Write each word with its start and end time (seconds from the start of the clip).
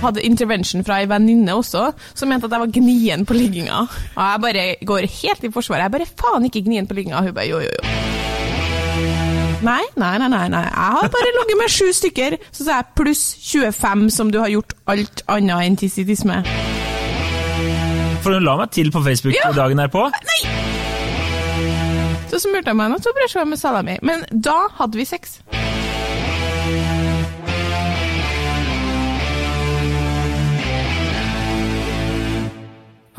hadde 0.00 0.22
intervention 0.26 0.84
fra 0.86 1.00
ei 1.02 1.08
venninne 1.10 1.54
også, 1.56 1.90
som 2.16 2.28
mente 2.32 2.46
at 2.48 2.54
jeg 2.56 2.60
var 2.64 2.72
gnien 2.74 3.26
på 3.28 3.34
ligginga. 3.36 3.80
Og 4.16 4.22
jeg 4.24 4.40
bare 4.46 4.64
går 4.86 5.06
helt 5.22 5.44
i 5.44 5.50
forsvaret. 5.54 5.86
Jeg 5.88 5.94
bare 5.96 6.08
faen 6.22 6.46
ikke 6.48 6.62
gnien 6.66 6.86
på 6.88 6.96
ligginga. 6.98 7.20
Hun 7.26 7.34
bare 7.36 7.48
jo, 7.50 7.60
jo, 7.60 7.68
jo. 7.68 7.96
Nei, 9.60 9.82
nei, 10.00 10.14
nei, 10.22 10.28
nei, 10.32 10.46
nei. 10.48 10.62
Jeg 10.64 10.94
har 10.96 11.10
bare 11.12 11.32
ligget 11.36 11.58
med 11.60 11.68
sju 11.74 11.90
stykker. 11.92 12.38
Så 12.50 12.64
sa 12.64 12.78
jeg 12.80 12.88
pluss 12.96 13.24
25 13.44 14.06
som 14.14 14.30
du 14.32 14.38
har 14.40 14.48
gjort 14.48 14.72
alt 14.88 15.20
annet 15.28 15.66
enn 15.66 15.76
tissittisme. 15.80 16.40
For 18.24 18.36
hun 18.36 18.44
la 18.44 18.56
meg 18.60 18.72
til 18.72 18.90
på 18.92 19.02
Facebook 19.04 19.36
Ja. 19.36 19.52
dagen 19.56 19.80
derpå. 19.80 20.06
Nei! 20.12 20.40
Så 22.30 22.38
smurte 22.38 22.70
jeg 22.70 22.76
meg 22.78 22.92
noe 22.92 23.00
brødskiver 23.16 23.48
med 23.52 23.58
salami. 23.58 23.98
Men 24.06 24.24
da 24.30 24.56
hadde 24.78 24.96
vi 25.00 25.04
sex. 25.08 25.40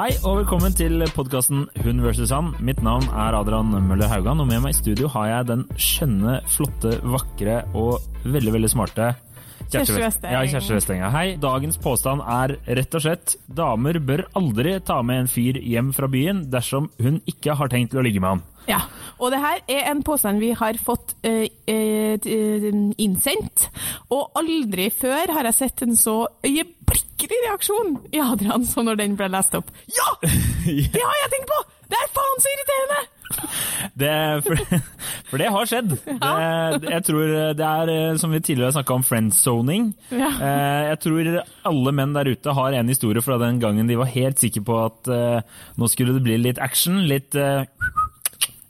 Hei 0.01 0.15
og 0.25 0.39
velkommen 0.39 0.73
til 0.73 1.03
podkasten 1.13 1.67
Hun 1.83 1.99
versus 2.01 2.31
han. 2.33 2.47
Mitt 2.65 2.79
navn 2.81 3.03
er 3.13 3.35
Adrian 3.37 3.69
Møller 3.85 4.09
Haugan, 4.09 4.39
og 4.41 4.47
med 4.49 4.63
meg 4.63 4.73
i 4.73 4.77
studio 4.79 5.05
har 5.13 5.27
jeg 5.29 5.47
den 5.51 5.65
skjønne, 5.77 6.39
flotte, 6.49 6.95
vakre 7.05 7.59
og 7.77 8.01
veldig, 8.25 8.55
veldig 8.55 8.71
smarte 8.73 9.11
Kjersti 9.71 10.73
Westeng. 10.75 10.99
Ja. 11.01 11.09
Hei. 11.13 11.35
Dagens 11.41 11.79
påstand 11.81 12.23
er 12.27 12.57
rett 12.67 12.97
og 12.97 13.03
slett 13.05 13.35
damer 13.47 13.99
bør 14.03 14.25
aldri 14.37 14.75
ta 14.85 14.99
med 15.05 15.23
en 15.23 15.31
fyr 15.31 15.59
hjem 15.61 15.93
fra 15.95 16.09
byen 16.11 16.45
dersom 16.51 16.89
hun 17.01 17.21
ikke 17.29 17.55
har 17.59 17.71
tenkt 17.71 17.93
til 17.93 18.01
å 18.01 18.05
ligge 18.05 18.23
med 18.23 18.35
han. 18.35 18.43
Ja, 18.69 18.83
og 19.17 19.31
det 19.33 19.39
her 19.41 19.61
er 19.73 19.87
en 19.89 20.03
påstand 20.05 20.41
vi 20.43 20.51
har 20.57 20.77
fått 20.85 21.15
eh, 21.25 21.47
eh, 21.69 22.13
eh, 22.13 22.67
innsendt, 23.01 23.69
og 24.13 24.37
aldri 24.37 24.91
før 24.93 25.33
har 25.33 25.49
jeg 25.49 25.57
sett 25.57 25.81
en 25.87 25.97
så 25.97 26.17
øyeblikkelig 26.45 27.41
reaksjon 27.47 27.95
i 28.13 28.21
Adrian 28.21 28.67
som 28.69 28.85
når 28.85 29.01
den 29.01 29.17
ble 29.17 29.31
lest 29.33 29.57
opp. 29.57 29.73
Ja! 29.89 30.13
Det 30.93 31.01
har 31.01 31.17
jeg 31.23 31.33
tenkt 31.33 31.49
på! 31.49 31.63
Det 31.89 31.97
er 31.97 32.13
faen 32.13 32.43
så 32.43 32.53
irriterende! 32.53 33.01
Det, 33.97 34.13
for, 34.45 34.61
for 35.31 35.41
det 35.41 35.49
har 35.53 35.69
skjedd. 35.69 35.95
Det, 36.05 36.91
jeg 36.91 37.05
tror 37.07 37.33
det 37.57 37.67
er, 37.67 37.91
eh, 37.95 38.15
som 38.21 38.33
vi 38.35 38.39
tidligere 38.43 38.73
snakka 38.75 38.97
om, 38.99 39.05
friendzoning. 39.07 39.91
Ja. 40.13 40.31
Eh, 40.37 40.81
Jeg 40.91 40.99
tror 41.05 41.31
alle 41.71 41.93
menn 41.95 42.13
der 42.17 42.29
ute 42.31 42.53
har 42.57 42.73
en 42.77 42.89
historie 42.91 43.21
fra 43.23 43.37
den 43.41 43.59
gangen 43.61 43.87
de 43.89 43.97
var 43.99 44.09
helt 44.11 44.41
sikre 44.41 44.63
på 44.67 44.77
at 44.85 45.11
eh, 45.11 45.41
nå 45.79 45.87
skulle 45.91 46.15
det 46.17 46.23
bli 46.25 46.37
litt 46.41 46.59
action, 46.61 47.01
litt 47.09 47.35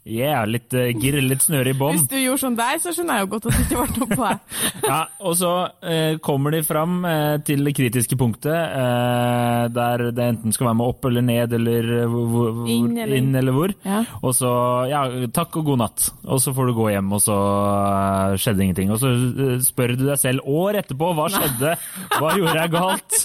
Yeah, 0.02 0.47
litt 0.49 0.73
uh, 0.73 0.88
girr, 0.97 1.19
litt 1.21 1.44
snøre 1.45 1.75
i 1.75 1.77
bånd. 1.77 1.99
Hvis 1.99 2.07
du 2.09 2.16
gjorde 2.17 2.41
sånn 2.41 2.55
der, 2.57 2.80
så 2.81 2.89
skjønner 2.95 3.19
jeg 3.19 3.25
jo 3.27 3.30
godt 3.35 3.44
at 3.45 3.53
det 3.53 3.66
ikke 3.67 3.81
ble 3.83 3.99
noe 3.99 4.08
på 4.17 4.23
deg. 4.25 4.39
Ja, 4.91 4.95
og 5.30 5.35
så 5.38 5.52
uh, 5.69 6.16
kommer 6.25 6.55
de 6.55 6.61
fram 6.66 6.95
uh, 7.05 7.35
til 7.45 7.61
det 7.67 7.73
kritiske 7.77 8.17
punktet, 8.17 8.49
uh, 8.73 9.67
der 9.71 10.08
det 10.17 10.25
enten 10.25 10.55
skal 10.55 10.71
være 10.71 10.80
med 10.80 10.89
opp 10.89 11.05
eller 11.05 11.21
ned, 11.27 11.53
eller 11.59 11.91
eh, 11.99 12.16
hvor, 12.33 12.63
Inn 12.73 12.97
eller- 12.97 13.13
inn 13.19 13.30
eller 13.38 13.53
hvor. 13.55 13.75
Ja. 13.85 14.02
Og 14.25 14.33
så 14.35 14.49
ja, 14.89 15.03
takk 15.38 15.59
og 15.61 15.69
god 15.69 15.81
natt, 15.83 16.08
og 16.25 16.41
så 16.41 16.55
får 16.58 16.71
du 16.71 16.75
gå 16.81 16.89
hjem, 16.95 17.13
og 17.13 17.21
så 17.21 17.38
eh, 17.38 18.36
skjedde 18.41 18.65
ingenting. 18.65 18.91
Og 18.95 19.02
så 19.03 19.13
eh, 19.13 19.55
spør 19.69 19.93
du 20.02 20.05
deg 20.09 20.17
selv 20.21 20.49
år 20.49 20.81
etterpå 20.81 21.11
hva 21.17 21.30
skjedde, 21.38 21.75
hva 22.17 22.33
gjorde 22.41 22.58
jeg 22.58 22.73
galt? 22.73 23.19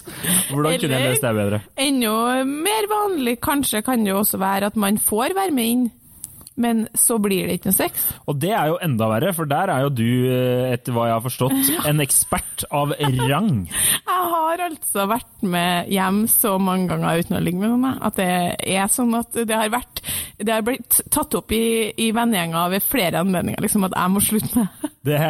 Hvordan 0.52 0.77
kunne 0.84 1.00
jeg 1.00 1.08
løst 1.14 1.24
det 1.24 1.34
bedre? 1.40 1.62
Enda 1.88 2.16
mer 2.46 2.90
vanlig 2.92 3.38
kanskje 3.44 3.80
kan 3.86 4.05
det 4.05 4.12
jo 4.12 4.20
også 4.20 4.44
være 4.44 4.68
at 4.74 4.77
man 4.80 5.00
får 5.00 5.33
være 5.40 5.56
med 5.56 5.72
inn, 5.72 5.86
men 6.56 6.86
så 6.96 7.18
blir 7.22 7.46
det 7.46 7.58
ikke 7.58 7.70
noe 7.70 7.76
sex. 7.76 8.06
Og 8.26 8.38
det 8.40 8.52
er 8.56 8.70
jo 8.72 8.78
enda 8.84 9.08
verre, 9.10 9.32
for 9.36 9.48
der 9.48 9.72
er 9.72 9.84
jo 9.84 9.92
du, 9.92 10.08
eh, 10.32 10.72
etter 10.72 10.96
hva 10.96 11.08
jeg 11.10 11.16
har 11.18 11.24
forstått, 11.24 11.70
en 11.90 12.02
ekspert 12.04 12.66
av 12.74 12.94
rang. 13.28 13.66
Jeg 13.68 14.30
har 14.32 14.64
altså 14.66 15.06
vært 15.10 15.44
med 15.46 15.92
hjem 15.92 16.24
så 16.32 16.56
mange 16.62 16.88
ganger 16.92 17.22
uten 17.22 17.38
å 17.38 17.42
ligge 17.44 17.60
med 17.60 17.74
noen, 17.74 18.00
at 18.00 18.16
det 18.18 18.30
er 18.56 18.88
sånn 18.92 19.14
at 19.18 19.36
det 19.36 19.56
har 19.56 19.72
vært 19.72 20.02
Det 20.36 20.52
har 20.52 20.64
blitt 20.64 20.98
tatt 21.12 21.33
opp 21.39 21.52
i, 21.55 21.92
i 21.96 22.11
vennegjenger 22.12 22.72
ved 22.74 22.84
flere 22.84 23.22
anledninger, 23.24 23.61
liksom 23.64 23.86
at 23.89 23.96
jeg 23.96 24.12
må 24.12 24.20
slutte 24.24 24.61
med 24.61 24.90
Det, 25.06 25.20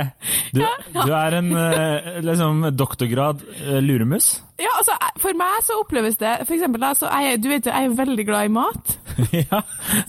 du, 0.56 0.62
du 1.06 1.12
er 1.14 1.38
en 1.38 1.52
eh, 1.60 2.10
liksom 2.26 2.66
doktorgrad 2.74 3.42
eh, 3.66 3.78
luremus. 3.84 4.36
Ja, 4.58 4.72
altså, 4.78 4.96
for 5.20 5.36
meg 5.36 5.58
så 5.66 5.76
oppleves 5.82 6.16
det 6.20 6.32
For 6.46 6.56
eksempel, 6.56 6.86
altså, 6.88 7.10
jeg, 7.12 7.42
du 7.44 7.50
vet, 7.52 7.68
jeg 7.68 7.90
er 7.90 7.98
veldig 7.98 8.24
glad 8.28 8.48
i 8.48 8.54
mat. 8.56 8.96
ja, 9.50 9.62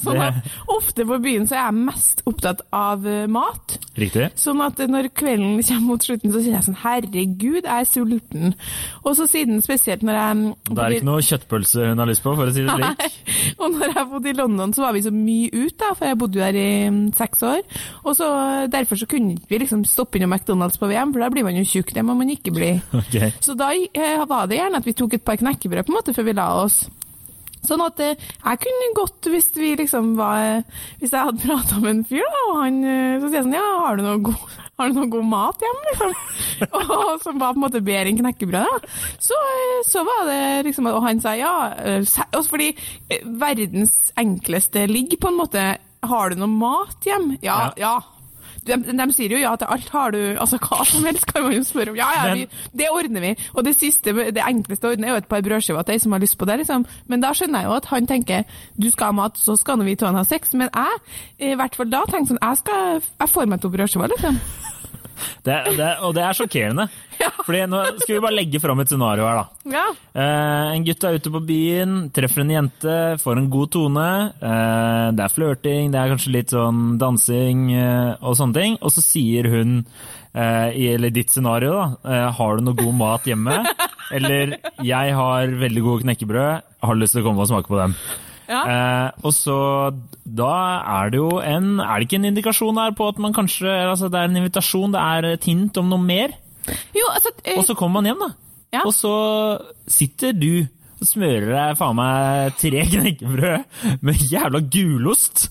Sånn 0.03 0.19
at 0.22 0.40
ofte 0.72 1.06
på 1.07 1.18
byen 1.23 1.47
så 1.47 1.57
er 1.57 1.66
jeg 1.68 1.85
mest 1.88 2.23
opptatt 2.28 2.63
av 2.75 3.06
eh, 3.07 3.25
mat. 3.31 3.78
riktig. 3.97 4.29
Sånn 4.40 4.62
at 4.66 4.79
når 4.90 5.09
kvelden 5.18 5.62
kommer 5.62 5.88
mot 5.88 6.03
slutten, 6.03 6.34
så 6.34 6.41
kjenner 6.41 6.59
jeg 6.59 6.68
sånn 6.68 6.79
Herregud, 6.84 7.62
jeg 7.63 7.72
er 7.72 7.88
sulten. 7.90 8.56
Og 9.03 9.18
så 9.18 9.28
siden 9.29 9.62
spesielt 9.66 10.03
når 10.06 10.19
jeg 10.19 10.53
Det 10.69 10.84
er 10.84 10.97
ikke 10.97 11.09
noe 11.09 11.25
kjøttpølse 11.25 11.90
hun 11.91 12.03
har 12.03 12.09
lyst 12.12 12.25
på, 12.25 12.35
for 12.38 12.50
å 12.50 12.56
si 12.56 12.66
det 12.66 12.75
slik. 12.75 13.18
Og 13.62 13.78
når 13.78 13.94
jeg 13.94 14.09
bodde 14.12 14.31
i 14.31 14.38
London, 14.38 14.75
så 14.75 14.85
var 14.85 14.95
vi 14.97 15.06
så 15.06 15.13
mye 15.13 15.51
ute, 15.53 15.78
da, 15.81 15.94
for 15.94 16.09
jeg 16.09 16.19
bodde 16.19 16.39
jo 16.39 16.45
her 16.45 16.57
i 16.57 16.69
mm, 16.94 17.01
seks 17.18 17.45
år. 17.47 17.63
Og 18.03 18.18
så 18.18 18.28
Derfor 18.68 19.00
så 19.00 19.07
kunne 19.09 19.38
vi 19.50 19.59
liksom 19.62 19.84
stoppe 19.88 20.18
innom 20.19 20.34
McDonald's 20.34 20.79
på 20.79 20.89
VM, 20.89 21.13
for 21.13 21.24
da 21.24 21.29
blir 21.31 21.45
man 21.47 21.57
jo 21.57 21.66
tjukk. 21.68 21.94
Det 21.95 22.03
må 22.06 22.16
man 22.18 22.34
ikke 22.34 22.53
bli. 22.56 22.74
Okay. 23.07 23.29
Så 23.39 23.53
da 23.56 23.69
eh, 23.72 24.24
var 24.28 24.47
det 24.50 24.57
gjerne 24.57 24.79
at 24.81 24.88
vi 24.88 24.94
tok 24.97 25.13
et 25.16 25.24
par 25.24 25.38
knekkebrød 25.39 25.85
på 25.85 25.94
en 25.94 25.97
måte 26.00 26.13
før 26.16 26.25
vi 26.28 26.34
la 26.35 26.47
oss. 26.63 26.81
Sånn 27.67 27.83
at 27.85 28.00
eh, 28.03 28.16
jeg 28.17 28.61
kunne 28.63 28.89
godt, 28.97 29.29
hvis 29.31 29.50
vi 29.57 29.73
liksom 29.79 30.13
var 30.17 30.63
Hvis 31.01 31.13
jeg 31.13 31.29
hadde 31.29 31.44
prata 31.47 31.81
med 31.83 31.91
en 31.94 32.05
fyr, 32.07 32.23
da, 32.23 32.44
og 32.51 32.61
han 32.61 32.79
eh, 32.83 33.17
så 33.19 33.28
sier 33.28 33.39
jeg 33.39 33.47
sånn 33.50 33.57
Ja, 33.57 33.67
har 33.85 34.00
du 34.00 34.05
noe 34.05 34.23
god, 34.29 34.57
har 34.79 34.91
du 34.91 35.00
noe 35.00 35.11
god 35.17 35.29
mat 35.31 35.66
hjemme, 35.66 35.85
liksom? 35.91 36.17
og 36.81 37.23
som 37.23 37.41
var 37.41 37.53
på 37.53 37.59
en 37.59 37.66
måte 37.67 37.83
bedre 37.85 38.11
enn 38.11 38.22
knekkebrød, 38.22 38.67
da. 38.67 38.94
Så, 39.29 39.39
eh, 39.53 39.79
så 39.88 40.06
var 40.07 40.27
det 40.31 40.41
liksom 40.69 40.91
Og 40.94 41.01
han 41.06 41.23
sa 41.23 41.35
ja. 41.38 41.53
Også 42.31 42.50
fordi 42.50 42.72
verdens 43.39 44.11
enkleste 44.17 44.88
ligg, 44.89 45.17
på 45.22 45.31
en 45.31 45.39
måte. 45.39 45.66
Har 46.07 46.31
du 46.31 46.39
noe 46.39 46.51
mat 46.51 47.06
hjemme? 47.06 47.39
Ja, 47.44 47.72
ja. 47.79 47.97
De, 48.67 48.78
de 49.00 49.07
sier 49.16 49.33
jo 49.35 49.41
ja 49.41 49.53
til 49.59 49.72
alt. 49.73 49.89
Har 49.94 50.13
du 50.16 50.19
Altså 50.38 50.59
hva 50.61 50.83
som 50.88 51.05
helst 51.07 51.28
kan 51.29 51.45
man 51.45 51.55
jo 51.55 51.63
spørre 51.66 51.94
om. 51.94 52.00
Ja, 52.00 52.09
ja, 52.17 52.33
vi, 52.35 52.45
det 52.78 52.89
ordner 52.94 53.23
vi. 53.23 53.33
Og 53.55 53.66
det 53.67 53.75
siste, 53.78 54.13
det 54.13 54.44
enkleste 54.44 54.89
å 54.89 54.94
ordne 54.95 55.09
er 55.09 55.16
jo 55.16 55.22
et 55.23 55.29
par 55.31 55.44
brødskiver 55.45 55.88
til 55.88 55.97
ei 55.97 56.03
som 56.03 56.16
har 56.16 56.23
lyst 56.23 56.38
på 56.39 56.47
det, 56.50 56.59
liksom. 56.63 56.85
Men 57.07 57.23
da 57.23 57.33
skjønner 57.38 57.63
jeg 57.63 57.72
jo 57.72 57.77
at 57.77 57.91
han 57.94 58.09
tenker 58.09 58.63
du 58.77 58.89
skal 58.91 59.11
ha 59.11 59.17
mat, 59.23 59.39
så 59.41 59.57
skal 59.59 59.79
nå 59.79 59.88
vi 59.88 59.97
to 60.00 60.09
ha 60.11 60.25
sex. 60.27 60.53
Men 60.57 60.72
jeg, 60.72 61.03
i 61.51 61.56
hvert 61.57 61.77
fall 61.77 61.91
da, 61.91 62.03
tenker 62.09 62.33
sånn 62.33 62.44
jeg 62.44 62.63
skal 62.63 63.00
Jeg 63.00 63.31
får 63.33 63.51
meg 63.51 63.63
to 63.63 63.72
brødskiver, 63.73 64.13
liksom. 64.16 64.41
Det, 65.45 65.55
det, 65.78 65.89
og 66.05 66.16
det 66.17 66.25
er 66.28 66.39
sjokkerende. 66.41 66.88
Ja. 67.17 67.31
Fordi 67.33 67.63
nå 67.66 67.79
skal 67.97 68.11
vi 68.13 68.19
bare 68.22 68.35
legge 68.38 68.59
fram 68.61 68.78
et 68.83 68.91
scenario 68.91 69.25
her, 69.25 69.39
da. 69.39 69.72
Ja. 69.73 69.85
Eh, 70.13 70.75
en 70.75 70.83
gutt 70.85 71.01
er 71.07 71.16
ute 71.17 71.31
på 71.33 71.39
byen, 71.47 71.95
treffer 72.13 72.44
en 72.44 72.51
jente, 72.53 72.97
får 73.23 73.41
en 73.41 73.47
god 73.50 73.72
tone. 73.73 74.03
Eh, 74.38 75.07
det 75.17 75.25
er 75.25 75.33
flørting, 75.33 75.89
det 75.95 75.97
er 75.97 76.11
kanskje 76.13 76.35
litt 76.35 76.53
sånn 76.53 76.83
dansing 77.01 77.63
eh, 77.73 78.11
og 78.22 78.38
sånne 78.38 78.59
ting. 78.59 78.77
Og 78.85 78.94
så 78.94 79.01
sier 79.01 79.50
hun, 79.50 79.79
eh, 80.38 80.77
i 80.77 80.91
eller 80.94 81.09
ditt 81.16 81.33
scenario, 81.33 81.73
da, 81.73 81.89
eh, 82.06 82.27
har 82.38 82.61
du 82.61 82.67
noe 82.67 82.77
god 82.83 83.00
mat 83.01 83.25
hjemme? 83.33 83.57
Eller 84.13 84.53
jeg 84.85 85.17
har 85.17 85.57
veldig 85.66 85.81
gode 85.83 86.06
knekkebrød, 86.06 86.69
har 86.85 87.01
lyst 87.01 87.17
til 87.17 87.25
å 87.25 87.31
komme 87.31 87.44
og 87.44 87.50
smake 87.50 87.73
på 87.73 87.81
dem? 87.81 87.97
Ja. 88.47 88.62
Eh, 88.63 89.25
og 89.28 89.34
så 89.35 89.58
da 90.24 90.52
er 90.80 91.09
det 91.12 91.19
jo 91.19 91.41
en 91.44 91.81
Er 91.84 92.00
det 92.00 92.08
ikke 92.08 92.19
en 92.22 92.30
indikasjon 92.30 92.78
der 92.80 92.94
på 92.96 93.09
at 93.12 93.18
man 93.19 93.34
kanskje 93.35 93.68
altså 93.68 94.08
Det 94.08 94.22
er 94.22 94.30
en 94.30 94.38
invitasjon, 94.40 94.94
det 94.94 95.02
er 95.03 95.34
et 95.34 95.44
hint 95.44 95.78
om 95.81 95.90
noe 95.91 96.00
mer? 96.00 96.31
Jo, 96.96 97.09
altså 97.12 97.34
øh, 97.44 97.57
Og 97.57 97.66
så 97.68 97.75
kommer 97.75 98.00
man 98.00 98.07
hjem, 98.07 98.24
da. 98.24 98.30
Ja. 98.78 98.86
Og 98.86 98.94
så 98.96 99.13
sitter 99.88 100.31
du 100.36 100.68
og 100.97 101.06
smører 101.06 101.52
jeg 101.53 101.78
faen 101.78 101.97
meg 101.97 102.56
tre 102.58 102.84
knekkebrød 102.94 104.00
med 104.06 104.24
jævla 104.31 104.62
gulost. 104.74 105.47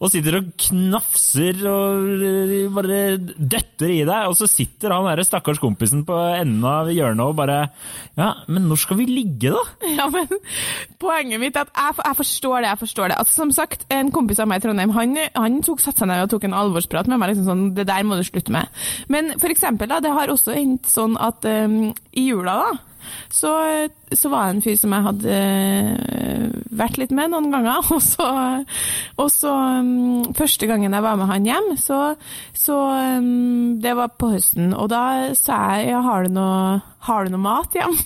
Og 0.00 0.10
sitter 0.12 0.40
og 0.40 0.50
knafser 0.64 1.60
og 1.70 2.24
eh, 2.26 2.66
bare 2.74 3.00
døtter 3.20 3.92
i 3.94 4.00
deg. 4.08 4.30
Og 4.30 4.36
så 4.38 4.48
sitter 4.50 4.94
han 4.94 5.06
derre 5.06 5.26
stakkars 5.26 5.60
kompisen 5.62 6.02
på 6.08 6.16
enden 6.40 6.64
av 6.66 6.90
hjørnet 6.92 7.30
og 7.30 7.38
bare 7.38 7.60
Ja, 8.18 8.32
men 8.50 8.66
når 8.68 8.82
skal 8.82 9.00
vi 9.00 9.08
ligge, 9.10 9.54
da? 9.54 9.62
Ja, 10.00 10.06
men 10.10 10.28
poenget 11.02 11.42
mitt 11.42 11.56
er 11.58 11.66
at 11.68 11.72
jeg, 11.74 11.98
jeg 12.06 12.18
forstår 12.20 12.62
det, 12.62 12.70
jeg 12.70 12.82
forstår 12.82 13.12
det. 13.12 13.18
Altså, 13.20 13.36
som 13.42 13.54
sagt, 13.54 13.86
en 13.92 14.12
kompis 14.14 14.40
av 14.42 14.48
meg 14.50 14.60
i 14.60 14.64
Trondheim, 14.66 14.94
han, 14.96 15.16
han 15.36 15.60
tok 15.66 15.82
satte 15.82 16.04
seg 16.04 16.10
ned 16.10 16.24
og 16.24 16.30
tok 16.34 16.46
en 16.48 16.56
alvorsprat 16.56 17.10
med 17.10 17.20
meg. 17.20 17.32
liksom 17.32 17.48
sånn, 17.50 17.66
Det 17.76 17.86
der 17.90 18.06
må 18.06 18.18
du 18.18 18.24
slutte 18.26 18.54
med. 18.54 18.70
Men 19.12 19.34
for 19.40 19.52
eksempel, 19.52 19.90
da, 19.90 20.00
det 20.02 20.14
har 20.16 20.32
også 20.32 20.56
hendt 20.56 20.88
sånn 20.90 21.18
at 21.20 21.44
um, 21.46 21.90
i 22.16 22.26
jula, 22.30 22.56
da, 22.64 22.89
så, 23.32 23.52
så 24.12 24.30
var 24.32 24.46
det 24.48 24.56
en 24.56 24.64
fyr 24.64 24.76
som 24.80 24.94
jeg 24.94 25.06
hadde 25.06 25.36
øh, 25.36 26.60
vært 26.80 27.00
litt 27.00 27.14
med 27.16 27.32
noen 27.32 27.50
ganger. 27.52 27.82
Og 27.94 28.02
så, 28.04 28.28
og 29.20 29.28
så 29.32 29.50
um, 29.80 30.32
Første 30.36 30.68
gangen 30.70 30.94
jeg 30.94 31.04
var 31.04 31.18
med 31.18 31.28
han 31.30 31.46
hjem, 31.48 31.68
så, 31.80 31.98
så 32.56 32.76
um, 33.18 33.80
Det 33.82 33.94
var 33.98 34.14
på 34.20 34.32
høsten. 34.34 34.72
Og 34.74 34.90
da 34.92 35.34
sa 35.38 35.60
jeg 35.78 35.90
ja, 35.92 36.00
har 36.04 36.26
du 36.26 36.36
noe, 36.38 36.80
har 37.08 37.26
du 37.26 37.34
noe 37.34 37.44
mat 37.44 37.76
hjem? 37.76 37.96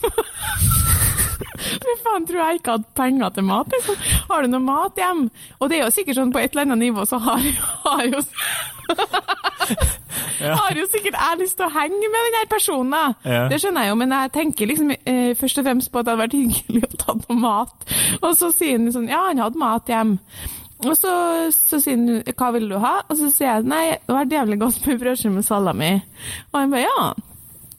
Fy 1.64 1.94
faen, 2.02 2.26
tror 2.28 2.40
jeg 2.40 2.60
ikke 2.60 2.76
hadde 2.76 2.96
penger 2.98 3.34
til 3.34 3.46
mat. 3.48 3.70
Liksom. 3.72 4.00
Har 4.30 4.44
du 4.44 4.52
noe 4.52 4.64
mat 4.64 4.98
hjem? 5.00 5.26
Og 5.60 5.70
det 5.70 5.78
er 5.78 5.86
jo 5.86 5.94
sikkert 5.94 6.20
sånn 6.20 6.34
på 6.34 6.42
et 6.42 6.52
eller 6.52 6.66
annet 6.68 6.82
nivå 6.86 7.06
så 7.08 7.20
har, 7.22 7.44
har 7.84 8.04
jo 8.10 8.22
Ja. 10.44 10.56
Har 10.60 10.78
jo 10.78 10.86
sikkert 10.92 11.18
jeg 11.18 11.40
lyst 11.40 11.56
til 11.58 11.66
å 11.66 11.74
henge 11.74 12.10
med 12.12 12.26
den 12.28 12.38
her 12.40 12.48
personen, 12.50 12.94
da. 12.94 13.04
Ja. 13.24 13.44
Det 13.52 13.60
skjønner 13.62 13.86
jeg 13.86 13.94
jo, 13.94 14.00
men 14.02 14.16
jeg 14.16 14.34
tenker 14.34 14.70
liksom 14.70 14.92
eh, 14.96 15.30
først 15.40 15.60
og 15.62 15.68
fremst 15.68 15.92
på 15.92 16.00
at 16.00 16.06
det 16.06 16.14
hadde 16.14 16.24
vært 16.24 16.36
hyggelig 16.38 16.84
å 16.88 17.00
ta 17.04 17.16
noe 17.20 17.38
mat. 17.40 17.88
Og 18.20 18.30
så 18.38 18.50
sier 18.54 18.78
han 18.78 18.92
sånn, 18.94 19.10
ja, 19.12 19.22
han 19.30 19.42
hadde 19.42 19.60
mat 19.62 19.90
hjem. 19.90 20.16
Og 20.84 20.96
så, 20.98 21.12
så 21.54 21.78
sier 21.80 21.96
han, 21.96 22.24
hva 22.36 22.50
vil 22.56 22.66
du 22.72 22.76
ha? 22.82 22.96
Og 23.08 23.16
så 23.18 23.30
sier 23.32 23.48
jeg, 23.50 23.68
nei, 23.70 23.84
det 24.04 24.16
var 24.16 24.34
jævlig 24.38 24.58
godt 24.60 24.82
med 24.88 25.00
brødskive 25.00 25.36
med 25.38 25.46
salami. 25.46 25.92
Og 26.52 26.58
han 26.60 26.74
bare, 26.74 26.84
ja. 26.88 27.06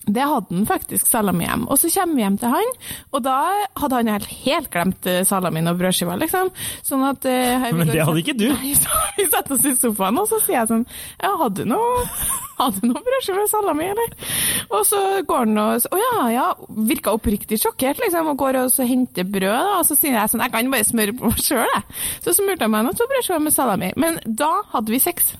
Det 0.05 0.21
hadde 0.21 0.53
han 0.53 0.65
faktisk 0.69 1.07
salami 1.09 1.47
hjem. 1.47 1.65
Og 1.71 1.79
så 1.81 1.89
kommer 1.93 2.15
vi 2.19 2.25
hjem 2.25 2.37
til 2.41 2.53
han, 2.53 2.71
og 3.11 3.25
da 3.25 3.37
hadde 3.81 3.99
han 3.99 4.11
helt, 4.13 4.31
helt 4.45 4.71
glemt 4.73 5.09
eh, 5.09 5.23
salamien 5.27 5.71
og 5.71 5.79
brødskiva, 5.81 6.17
liksom. 6.21 6.51
Sånn 6.85 7.05
at 7.07 7.25
uh, 7.25 7.67
Men 7.73 7.89
det 7.89 8.03
hadde 8.05 8.21
ikke 8.21 8.37
du. 8.37 8.47
Nei, 8.53 8.73
så 8.81 9.03
vi 9.17 9.27
setter 9.27 9.57
oss 9.57 9.67
i 9.67 9.75
sofaen, 9.79 10.19
og 10.21 10.29
så 10.29 10.41
sier 10.43 10.61
jeg 10.61 10.71
sånn 10.71 10.83
Ja, 11.21 11.35
hadde 11.41 11.63
du 11.63 11.71
noe 11.73 12.03
hadde 12.59 12.87
noe 12.87 13.03
brødskive 13.03 13.45
og 13.45 13.51
salami, 13.51 13.87
eller? 13.93 14.13
Og 14.69 14.85
så 14.87 15.01
går 15.27 15.47
han 15.47 15.63
og 15.63 15.87
Å 15.91 16.01
ja, 16.01 16.19
ja. 16.35 16.45
Virka 16.89 17.15
oppriktig 17.15 17.59
sjokkert, 17.61 18.01
liksom, 18.03 18.29
og 18.31 18.39
går 18.41 18.61
og 18.63 18.73
så 18.73 18.87
henter 18.87 19.27
brød, 19.27 19.49
da. 19.49 19.79
Og 19.79 19.87
så 19.89 19.97
sier 19.99 20.15
jeg 20.15 20.31
sånn 20.31 20.45
Jeg 20.45 20.53
kan 20.53 20.71
bare 20.73 20.87
smøre 20.87 21.17
på 21.17 21.31
meg 21.31 21.41
sjøl, 21.41 21.65
jeg. 21.65 21.87
Så 22.25 22.37
smurte 22.37 22.67
jeg 22.67 22.75
meg 22.75 22.87
noen 22.87 22.99
to 22.99 23.09
brødskiver 23.11 23.43
med 23.47 23.57
salami. 23.57 23.91
Men 23.99 24.21
da 24.25 24.53
hadde 24.75 24.95
vi 24.95 25.01
sex. 25.03 25.35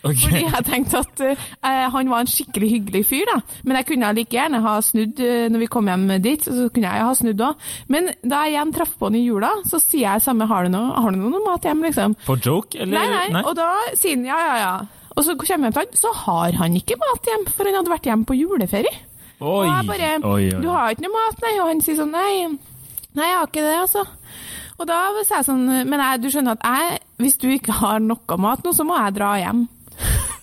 Ok. 0.00 0.16
Fordi 0.22 0.42
jeg 0.46 0.64
tenkte 0.64 1.00
at 1.02 1.22
uh, 1.26 1.86
han 1.92 2.08
var 2.12 2.24
en 2.24 2.30
skikkelig 2.30 2.68
hyggelig 2.70 3.02
fyr, 3.10 3.26
da. 3.28 3.40
Men 3.68 3.76
jeg 3.80 3.88
kunne 3.90 4.12
like 4.16 4.32
gjerne 4.32 4.62
ha 4.64 4.76
snudd 4.84 5.20
uh, 5.20 5.48
når 5.52 5.64
vi 5.64 5.68
kom 5.74 5.90
hjem 5.90 6.06
dit. 6.24 6.46
så 6.46 6.68
kunne 6.72 6.92
jeg 6.92 7.08
ha 7.08 7.10
snudd 7.18 7.42
òg. 7.44 7.66
Men 7.92 8.08
da 8.22 8.44
jeg 8.46 8.54
igjen 8.54 8.72
traff 8.76 8.94
på 8.96 9.10
han 9.10 9.18
i 9.20 9.24
jula, 9.26 9.50
så 9.68 9.80
sier 9.82 10.06
jeg 10.06 10.24
samme 10.24 10.48
har 10.48 10.64
du 10.64 10.72
noe, 10.72 10.94
har 10.96 11.12
du 11.12 11.20
noe 11.20 11.42
mat 11.44 11.68
hjem, 11.68 11.84
liksom? 11.88 12.16
På 12.24 12.38
joke, 12.40 12.80
eller? 12.80 12.96
Nei, 12.96 13.28
nei, 13.34 13.44
Og 13.44 13.52
da 13.58 13.68
sier 13.92 14.16
han 14.16 14.24
ja, 14.28 14.40
ja, 14.48 14.56
ja. 14.64 14.72
Og 15.16 15.26
så 15.26 15.34
kommer 15.36 15.50
jeg 15.50 15.60
hjem 15.60 15.74
til 15.74 15.82
han, 15.82 16.00
så 16.00 16.12
har 16.24 16.56
han 16.62 16.76
ikke 16.80 16.96
mat 17.00 17.28
hjem, 17.28 17.44
for 17.50 17.68
han 17.68 17.76
hadde 17.80 17.92
vært 17.92 18.08
hjemme 18.08 18.28
på 18.28 18.38
juleferie. 18.38 18.94
Oi, 19.40 19.48
Og 19.48 19.68
jeg 19.68 19.88
bare 19.88 20.08
oi, 20.28 20.46
oi. 20.52 20.60
Du 20.60 20.68
har 20.72 20.94
ikke 20.94 21.04
noe 21.06 21.16
mat, 21.16 21.44
nei? 21.44 21.52
Og 21.60 21.68
han 21.70 21.84
sier 21.84 21.96
sånn 22.00 22.12
nei, 22.12 22.32
nei, 23.16 23.28
jeg 23.28 23.36
har 23.36 23.48
ikke 23.48 23.64
det, 23.64 23.76
altså. 23.84 24.06
Og 24.80 24.88
da 24.88 24.96
sa 25.28 25.40
jeg 25.40 25.46
sånn 25.50 25.66
Men 25.90 26.00
jeg, 26.00 26.20
du 26.22 26.30
skjønner 26.32 26.56
at 26.56 26.64
jeg, 26.64 27.00
hvis 27.20 27.36
du 27.40 27.50
ikke 27.52 27.76
har 27.82 28.00
noe 28.00 28.40
mat 28.40 28.64
nå, 28.64 28.72
så 28.76 28.86
må 28.88 28.96
jeg 28.96 29.16
dra 29.18 29.34
hjem. 29.40 29.66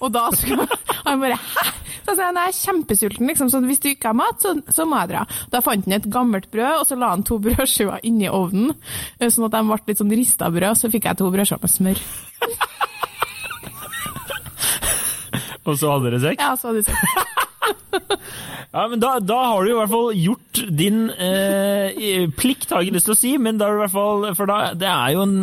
Og 0.04 0.14
da 0.14 0.28
skulle 0.36 0.68
han 1.08 1.22
bare 1.24 1.38
Hæ? 1.42 1.68
Så 2.08 2.14
jeg 2.14 2.20
sa 2.22 2.28
jeg 2.32 2.40
er 2.40 2.56
kjempesulten, 2.56 3.28
liksom, 3.28 3.50
så 3.52 3.60
hvis 3.68 3.82
du 3.84 3.90
ikke 3.90 4.08
har 4.14 4.16
mat, 4.16 4.40
så, 4.40 4.54
så 4.72 4.86
må 4.88 4.96
jeg 5.02 5.10
dra. 5.12 5.26
Da 5.52 5.60
fant 5.60 5.84
han 5.84 5.98
et 5.98 6.06
gammelt 6.08 6.48
brød, 6.54 6.80
og 6.80 6.86
så 6.88 6.96
la 6.96 7.10
han 7.12 7.26
to 7.28 7.36
brødskiver 7.44 8.00
inni 8.08 8.30
ovnen, 8.32 8.72
eh, 9.20 9.28
sånn 9.28 9.50
at 9.50 9.58
de 9.58 9.64
ble 9.68 9.80
litt 9.90 10.00
sånn 10.00 10.16
rista 10.16 10.48
brød. 10.54 10.80
Så 10.80 10.88
fikk 10.94 11.10
jeg 11.10 11.20
to 11.20 11.28
brødskiver 11.34 11.66
med 11.66 11.74
smør. 11.74 12.00
Og 15.68 15.76
så 15.76 15.90
hadde 15.92 16.08
dere 16.08 16.20
sex? 16.24 16.40
Ja, 16.40 16.54
så 16.56 16.70
hadde 16.70 16.80
vi 16.80 16.88
sex. 16.88 16.98
Ja, 18.72 18.86
men 18.88 19.02
da, 19.02 19.18
da 19.20 19.38
har 19.52 19.64
du 19.64 19.72
i 19.72 19.76
hvert 19.76 19.92
fall 19.92 20.16
gjort 20.16 20.62
din 20.80 21.10
eh, 21.12 22.28
plikt, 22.40 22.70
har 22.72 22.80
jeg 22.84 22.90
ikke 22.90 22.98
lyst 23.00 23.10
til 23.10 23.16
å 23.16 23.20
si, 23.20 23.32
men 23.42 23.60
da 23.60 23.68
har 23.68 23.76
du 23.76 23.80
i 23.80 23.84
hvert 23.86 23.96
fall 23.96 24.28
For 24.38 24.50
da, 24.50 24.58
det 24.78 24.90
er 24.92 25.16
jo 25.16 25.24
en 25.24 25.38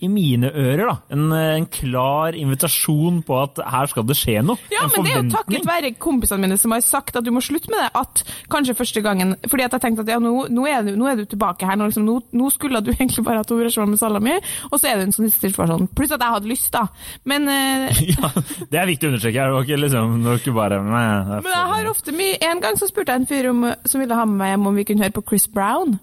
i 0.00 0.08
mine 0.08 0.50
ører 0.50 0.86
da, 0.86 0.94
en, 1.12 1.26
en 1.34 1.66
klar 1.70 2.36
invitasjon 2.38 3.20
på 3.26 3.36
at 3.42 3.60
her 3.72 3.90
skal 3.90 4.06
det 4.08 4.16
skje 4.18 4.40
noe. 4.46 4.60
Ja, 4.72 4.86
en 4.86 4.92
men 4.94 5.06
det 5.06 5.12
er 5.12 5.18
jo 5.20 5.34
takket 5.34 5.68
være 5.68 5.92
kompisene 6.00 6.44
mine 6.46 6.58
som 6.60 6.74
har 6.74 6.82
sagt 6.84 7.18
at 7.20 7.26
du 7.26 7.32
må 7.34 7.42
slutte 7.44 7.72
med 7.72 7.82
det. 7.84 7.90
At 8.00 8.22
kanskje 8.52 8.76
første 8.78 9.02
gangen 9.04 9.34
Fordi 9.50 9.64
at 9.66 9.74
jeg 9.74 9.82
tenkte 9.82 10.04
at 10.04 10.12
ja, 10.14 10.18
nå, 10.22 10.46
nå, 10.52 10.64
er, 10.68 10.82
du, 10.86 10.94
nå 10.98 11.08
er 11.10 11.20
du 11.20 11.24
tilbake 11.28 11.68
her. 11.68 11.78
Nå, 11.78 11.90
liksom, 11.90 12.08
nå, 12.08 12.50
skulle 12.54 12.82
du 12.84 12.92
egentlig 12.94 13.24
bare 13.26 13.42
hatt 13.42 13.52
operasjon 13.52 13.92
med 13.92 14.00
salami, 14.00 14.36
og 14.70 14.78
så 14.78 14.90
er 14.90 15.00
det 15.00 15.08
en 15.08 15.16
sånn 15.16 15.32
situasjon. 15.34 15.90
Pluss 15.96 16.14
at 16.16 16.24
jeg 16.24 16.36
hadde 16.36 16.50
lyst, 16.50 16.72
da. 16.76 16.86
Men, 17.28 17.48
uh... 17.50 18.02
Ja, 18.10 18.32
det 18.72 18.80
er 18.80 18.88
viktig 18.88 19.06
å 19.06 19.12
understreke. 19.12 19.44
Det 19.44 19.56
var 19.56 19.66
ikke 19.68 19.80
liksom, 19.84 20.16
det 20.24 20.32
var 20.32 20.40
ikke 20.42 20.56
bare 20.56 20.80
nei, 20.84 21.04
jeg 21.06 21.44
men 21.44 21.54
jeg 21.54 21.68
har 21.70 21.88
ofte 21.90 22.14
mye 22.16 22.38
En 22.50 22.60
gang 22.62 22.78
så 22.78 22.88
spurte 22.90 23.14
jeg 23.14 23.22
en 23.22 23.28
fyr 23.30 23.50
om, 23.50 23.66
som 23.86 24.02
ville 24.02 24.16
ha 24.16 24.24
med 24.28 24.40
meg 24.40 24.54
hjem 24.54 24.70
om 24.70 24.78
vi 24.78 24.86
kunne 24.88 25.06
høre 25.06 25.16
på 25.18 25.26
Chris 25.30 25.46
Brown. 25.50 25.98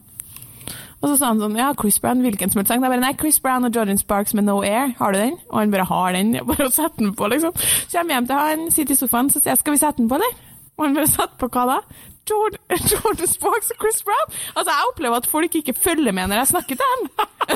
Og 1.01 1.11
så 1.11 1.17
sa 1.19 1.29
han 1.29 1.41
sånn 1.41 1.57
Ja, 1.59 1.69
Chris 1.77 1.99
Brown, 2.01 2.23
hvilken 2.25 2.49
som 2.49 2.61
helst 2.61 2.71
sang? 2.71 2.81
Jeg 2.81 2.89
bare 2.89 3.03
Nei, 3.03 3.13
Chris 3.19 3.39
Brown 3.44 3.67
og 3.67 3.75
Jordan 3.75 3.99
Sparks 4.01 4.33
med 4.38 4.47
No 4.47 4.59
Air. 4.65 4.95
Har 4.97 5.13
du 5.13 5.19
den? 5.21 5.38
Og 5.51 5.61
han 5.61 5.73
bare 5.73 5.85
har 5.91 6.17
den. 6.17 6.33
Jeg 6.39 6.47
bare 6.49 6.69
setter 6.79 7.03
den 7.05 7.15
på, 7.17 7.29
liksom. 7.33 7.55
Så 7.59 7.99
kommer 7.99 8.17
hjem 8.17 8.29
til 8.29 8.41
han, 8.41 8.67
sitter 8.73 8.97
i 8.97 8.99
sofaen, 8.99 9.31
så 9.33 9.41
sier 9.41 9.53
jeg 9.53 9.61
skal 9.61 9.77
vi 9.77 9.81
sette 9.83 10.01
den 10.01 10.09
på, 10.11 10.19
eller? 10.19 10.44
Og 10.77 10.85
han 10.85 10.97
bare 10.97 11.09
setter 11.09 11.38
på 11.41 11.49
hva 11.53 11.65
da? 11.71 11.79
Jordan, 12.27 12.59
Jordan 12.91 13.31
Sparks 13.31 13.71
og 13.73 13.81
Chris 13.81 14.03
Brown? 14.05 14.35
Altså, 14.55 14.69
jeg 14.73 14.91
opplever 14.91 15.21
at 15.21 15.31
folk 15.31 15.55
ikke 15.61 15.77
følger 15.77 16.15
med 16.17 16.31
når 16.31 16.41
jeg 16.41 16.53
snakker 16.53 16.81
til 16.81 16.94
dem. 16.94 17.09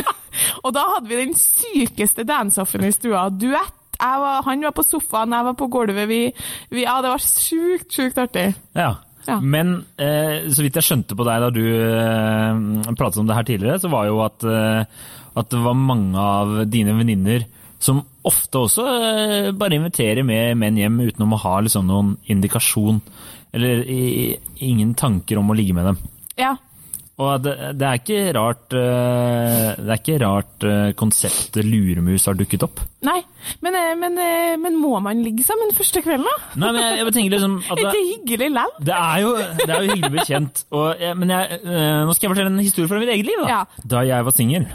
og 0.65 0.73
da 0.77 0.87
hadde 0.95 1.11
vi 1.11 1.21
den 1.25 1.37
sykeste 1.37 2.25
dance-offen 2.29 2.87
i 2.87 2.95
stua. 2.95 3.27
Duett. 3.29 3.77
Var, 4.01 4.41
han 4.47 4.63
var 4.65 4.73
på 4.73 4.81
sofaen, 4.81 5.33
jeg 5.35 5.45
var 5.45 5.53
på 5.53 5.67
gulvet. 5.69 6.07
Vi, 6.09 6.21
vi, 6.73 6.85
ja, 6.87 6.95
det 7.05 7.11
var 7.11 7.21
sjukt, 7.21 7.91
sjukt 7.94 8.17
artig. 8.17 8.47
Ja. 8.73 8.95
Ja. 9.27 9.38
Men 9.39 9.73
eh, 10.01 10.50
så 10.51 10.65
vidt 10.65 10.77
jeg 10.79 10.88
skjønte 10.88 11.18
på 11.18 11.25
deg 11.27 11.44
da 11.44 11.50
du 11.53 11.63
eh, 11.63 12.94
pratet 12.97 13.21
om 13.21 13.29
det 13.29 13.38
her 13.38 13.47
tidligere, 13.47 13.81
så 13.81 13.91
var 13.91 14.07
jo 14.09 14.21
at, 14.25 14.45
eh, 14.47 15.09
at 15.38 15.51
det 15.53 15.62
var 15.63 15.77
mange 15.77 16.18
av 16.18 16.62
dine 16.71 16.95
venninner 16.97 17.45
som 17.81 18.01
ofte 18.27 18.62
også 18.62 18.85
eh, 18.88 19.51
bare 19.57 19.77
inviterer 19.79 20.25
med 20.25 20.57
menn 20.62 20.77
hjem 20.77 21.00
utenom 21.07 21.33
å 21.33 21.41
ha 21.45 21.56
liksom 21.65 21.88
noen 21.89 22.15
indikasjon, 22.29 23.01
eller 23.57 23.81
i, 23.89 24.35
ingen 24.63 24.94
tanker 24.97 25.41
om 25.41 25.50
å 25.50 25.57
ligge 25.57 25.75
med 25.77 25.89
dem. 25.89 26.03
Ja. 26.39 26.56
Og 27.21 27.44
det, 27.45 27.53
det 27.77 27.85
er 27.88 28.00
ikke 28.00 28.19
rart 28.38 28.73
eh, 28.77 29.68
Det 29.77 29.91
er 29.94 30.00
ikke 30.00 30.15
rart 30.23 30.65
eh, 30.68 30.91
konseptet 30.97 31.68
luremus 31.68 32.25
har 32.29 32.38
dukket 32.39 32.65
opp. 32.65 32.81
Nei, 33.06 33.18
men, 33.65 33.77
eh, 33.77 33.91
men, 34.00 34.18
men 34.63 34.77
må 34.81 34.95
man 35.03 35.21
ligge 35.25 35.45
sammen 35.45 35.73
første 35.77 36.01
kvelden, 36.06 36.25
da? 36.25 36.35
Nei, 36.63 36.71
men 36.75 36.81
jeg, 36.85 37.00
jeg 37.01 37.15
tenker 37.18 37.35
liksom 37.35 37.57
at 37.75 37.81
det, 37.95 38.03
hyggelig 38.12 38.50
land? 38.56 38.79
Det 38.89 38.97
er 38.97 39.23
jo, 39.25 39.33
det 39.62 39.68
er 39.69 39.75
jo 39.85 39.91
hyggelig 39.91 40.12
å 40.12 40.15
bli 40.18 40.27
kjent. 40.31 40.63
Og, 40.77 41.06
men 41.21 41.35
jeg, 41.35 41.59
nå 41.65 42.15
skal 42.18 42.27
jeg 42.27 42.33
fortelle 42.35 42.53
en 42.56 42.63
historie 42.65 42.91
fra 42.91 43.01
mitt 43.03 43.13
eget 43.18 43.29
liv. 43.29 43.44
Da, 43.45 43.51
Ja. 43.51 43.85
da 43.95 44.03
jeg 44.07 44.27
var 44.27 44.38
singel, 44.38 44.68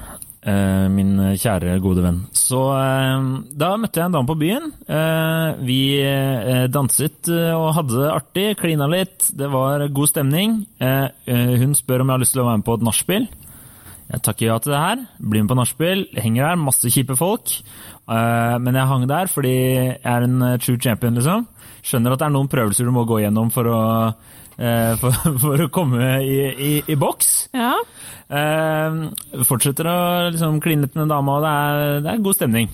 min 0.46 1.16
kjære, 1.34 1.78
gode 1.82 2.04
venn, 2.04 2.20
så 2.36 2.60
eh, 2.76 3.24
da 3.58 3.72
møtte 3.80 3.98
jeg 3.98 4.06
en 4.06 4.14
dame 4.14 4.30
på 4.30 4.36
byen. 4.38 4.68
Eh, 4.86 5.64
vi 5.66 5.78
eh, 5.98 6.66
danset 6.70 7.30
eh, 7.32 7.50
og 7.56 7.72
hadde 7.80 7.96
det 7.98 8.12
artig, 8.12 8.46
klina 8.60 8.86
litt. 8.90 9.26
Det 9.34 9.48
var 9.50 9.88
god 9.90 10.12
stemning. 10.12 10.60
Eh, 10.78 11.08
eh, 11.26 11.56
hun 11.58 11.74
spør 11.74 12.04
om 12.04 12.12
jeg 12.12 12.18
har 12.18 12.22
lyst 12.22 12.36
til 12.36 12.44
å 12.44 12.46
være 12.46 12.62
med 12.62 12.68
på 12.68 12.78
et 12.78 12.86
nachspiel. 12.86 13.28
Jeg 14.06 14.22
takker 14.22 14.46
ja 14.46 14.60
til 14.62 14.76
det 14.76 14.84
her. 14.84 15.02
Blir 15.18 15.42
med 15.42 15.50
på 15.50 15.58
nachspiel. 15.58 16.06
Henger 16.14 16.46
der, 16.52 16.62
masse 16.62 16.94
kjipe 16.94 17.18
folk. 17.18 17.56
Eh, 18.06 18.56
men 18.62 18.78
jeg 18.78 18.90
hang 18.92 19.06
der 19.10 19.30
fordi 19.32 19.54
jeg 19.56 19.98
er 20.06 20.26
en 20.28 20.38
eh, 20.52 20.58
true 20.62 20.78
champion, 20.78 21.18
liksom. 21.18 21.46
Skjønner 21.86 22.14
at 22.14 22.22
det 22.22 22.28
er 22.28 22.34
noen 22.36 22.50
prøvelser 22.50 22.86
du 22.86 22.94
må 22.94 23.06
gå 23.08 23.18
gjennom 23.24 23.50
for 23.54 23.66
å, 23.66 23.80
eh, 24.06 24.34
for, 25.00 25.12
for 25.42 25.64
å 25.66 25.70
komme 25.72 26.10
i, 26.24 26.36
i, 26.56 26.70
i 26.88 26.96
boks. 27.00 27.32
Ja. 27.56 27.72
Eh, 28.26 28.96
fortsetter 29.46 29.88
å 29.90 29.96
liksom 30.32 30.60
kline 30.64 30.86
med 30.88 31.04
en 31.06 31.12
dama, 31.12 31.36
og 31.38 31.44
det 31.46 31.52
er, 31.52 32.00
det 32.06 32.12
er 32.14 32.22
god 32.24 32.38
stemning. 32.38 32.70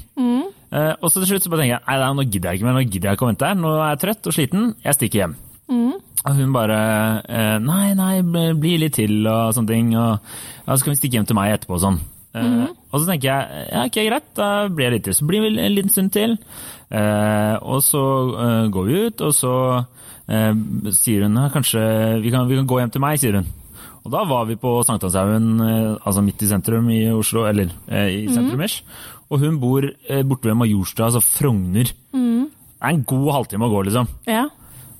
Eh, 0.72 0.92
og 1.02 1.10
så 1.12 1.20
til 1.20 1.28
slutt 1.34 1.44
så 1.44 1.50
bare 1.52 1.66
tenker 1.66 1.74
jeg 1.76 1.84
nei, 1.84 1.98
nei, 2.00 2.12
nå 2.16 2.24
gidder 2.30 2.48
jeg 2.54 2.60
ikke 2.62 2.68
mer, 2.70 2.76
nå 2.78 2.84
gidder 2.86 3.10
jeg 3.10 3.18
ikke 3.18 3.26
å 3.26 3.32
vente 3.32 3.48
her. 3.50 3.58
Nå 3.60 3.72
er 3.76 3.90
jeg 3.92 4.00
trøtt 4.06 4.30
og 4.30 4.36
sliten, 4.38 4.70
jeg 4.86 4.96
stikker 4.98 5.22
hjem. 5.24 5.34
Og 6.22 6.36
hun 6.38 6.50
bare 6.54 6.76
eh, 7.26 7.56
Nei, 7.64 7.92
nei, 7.98 8.14
bli- 8.22 8.76
litt 8.78 8.94
til 9.00 9.26
og 9.26 9.52
sånne 9.56 9.72
ting. 9.72 9.92
Og 9.98 10.12
ja, 10.20 10.76
så 10.76 10.84
kan 10.86 10.92
vi 10.94 10.98
stikke 11.00 11.18
hjem 11.18 11.26
til 11.28 11.36
meg 11.38 11.54
etterpå 11.56 11.74
og 11.78 11.82
sånn. 11.82 11.98
Eh, 12.32 12.66
Og 12.92 13.00
så 13.00 13.08
tenker 13.08 13.26
jeg 13.28 13.64
ja, 13.72 13.82
ok, 13.88 13.96
greit, 14.06 14.28
da 14.38 14.48
blir 14.70 14.86
jeg 14.88 14.94
litt 14.94 15.04
til. 15.08 15.16
Så 15.18 15.26
blir 15.28 15.42
vi 15.44 15.50
en 15.58 15.74
liten 15.74 15.90
stund 15.92 16.12
til. 16.14 16.36
Eh, 16.92 17.56
og 17.64 17.80
så 17.84 18.02
eh, 18.46 18.66
går 18.72 18.88
vi 18.88 19.00
ut, 19.08 19.24
og 19.26 19.32
så 19.36 19.52
eh, 19.80 19.82
sier 20.94 21.24
hun 21.26 21.40
kanskje 21.52 21.82
vi 22.22 22.30
kan, 22.32 22.46
vi 22.48 22.58
kan 22.60 22.68
gå 22.70 22.78
hjem 22.80 22.92
til 22.94 23.02
meg, 23.02 23.18
sier 23.20 23.40
hun. 23.40 23.48
Og 24.02 24.10
da 24.10 24.24
var 24.26 24.46
vi 24.48 24.56
på 24.58 24.70
Sankthanshaugen, 24.86 25.48
eh, 25.62 25.90
altså 26.02 26.24
midt 26.26 26.42
i 26.42 26.48
sentrum 26.50 26.88
i 26.90 27.04
Oslo, 27.14 27.44
eller 27.46 27.70
eh, 27.86 28.24
i 28.24 28.30
sentrum-ish. 28.34 28.82
Og 29.30 29.44
hun 29.44 29.60
bor 29.62 29.86
eh, 29.86 30.24
borte 30.26 30.50
ved 30.50 30.58
Majorstua, 30.58 31.08
altså 31.10 31.22
Frogner. 31.22 31.92
Det 32.12 32.88
er 32.88 32.96
en 32.96 33.04
god 33.06 33.28
halvtime 33.36 33.68
å 33.68 33.72
gå, 33.76 33.86
liksom. 33.90 34.10
ja. 34.26 34.48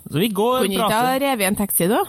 Så 0.02 0.19
vi 0.19 0.29
går 0.35 0.50
og 0.50 0.67
prater. 0.67 0.73
Kunne 0.75 0.88
ikke 0.91 0.99
ha 1.07 1.19
revet 1.23 1.47
en 1.47 1.57
taxi, 1.59 1.87
da? 1.91 2.00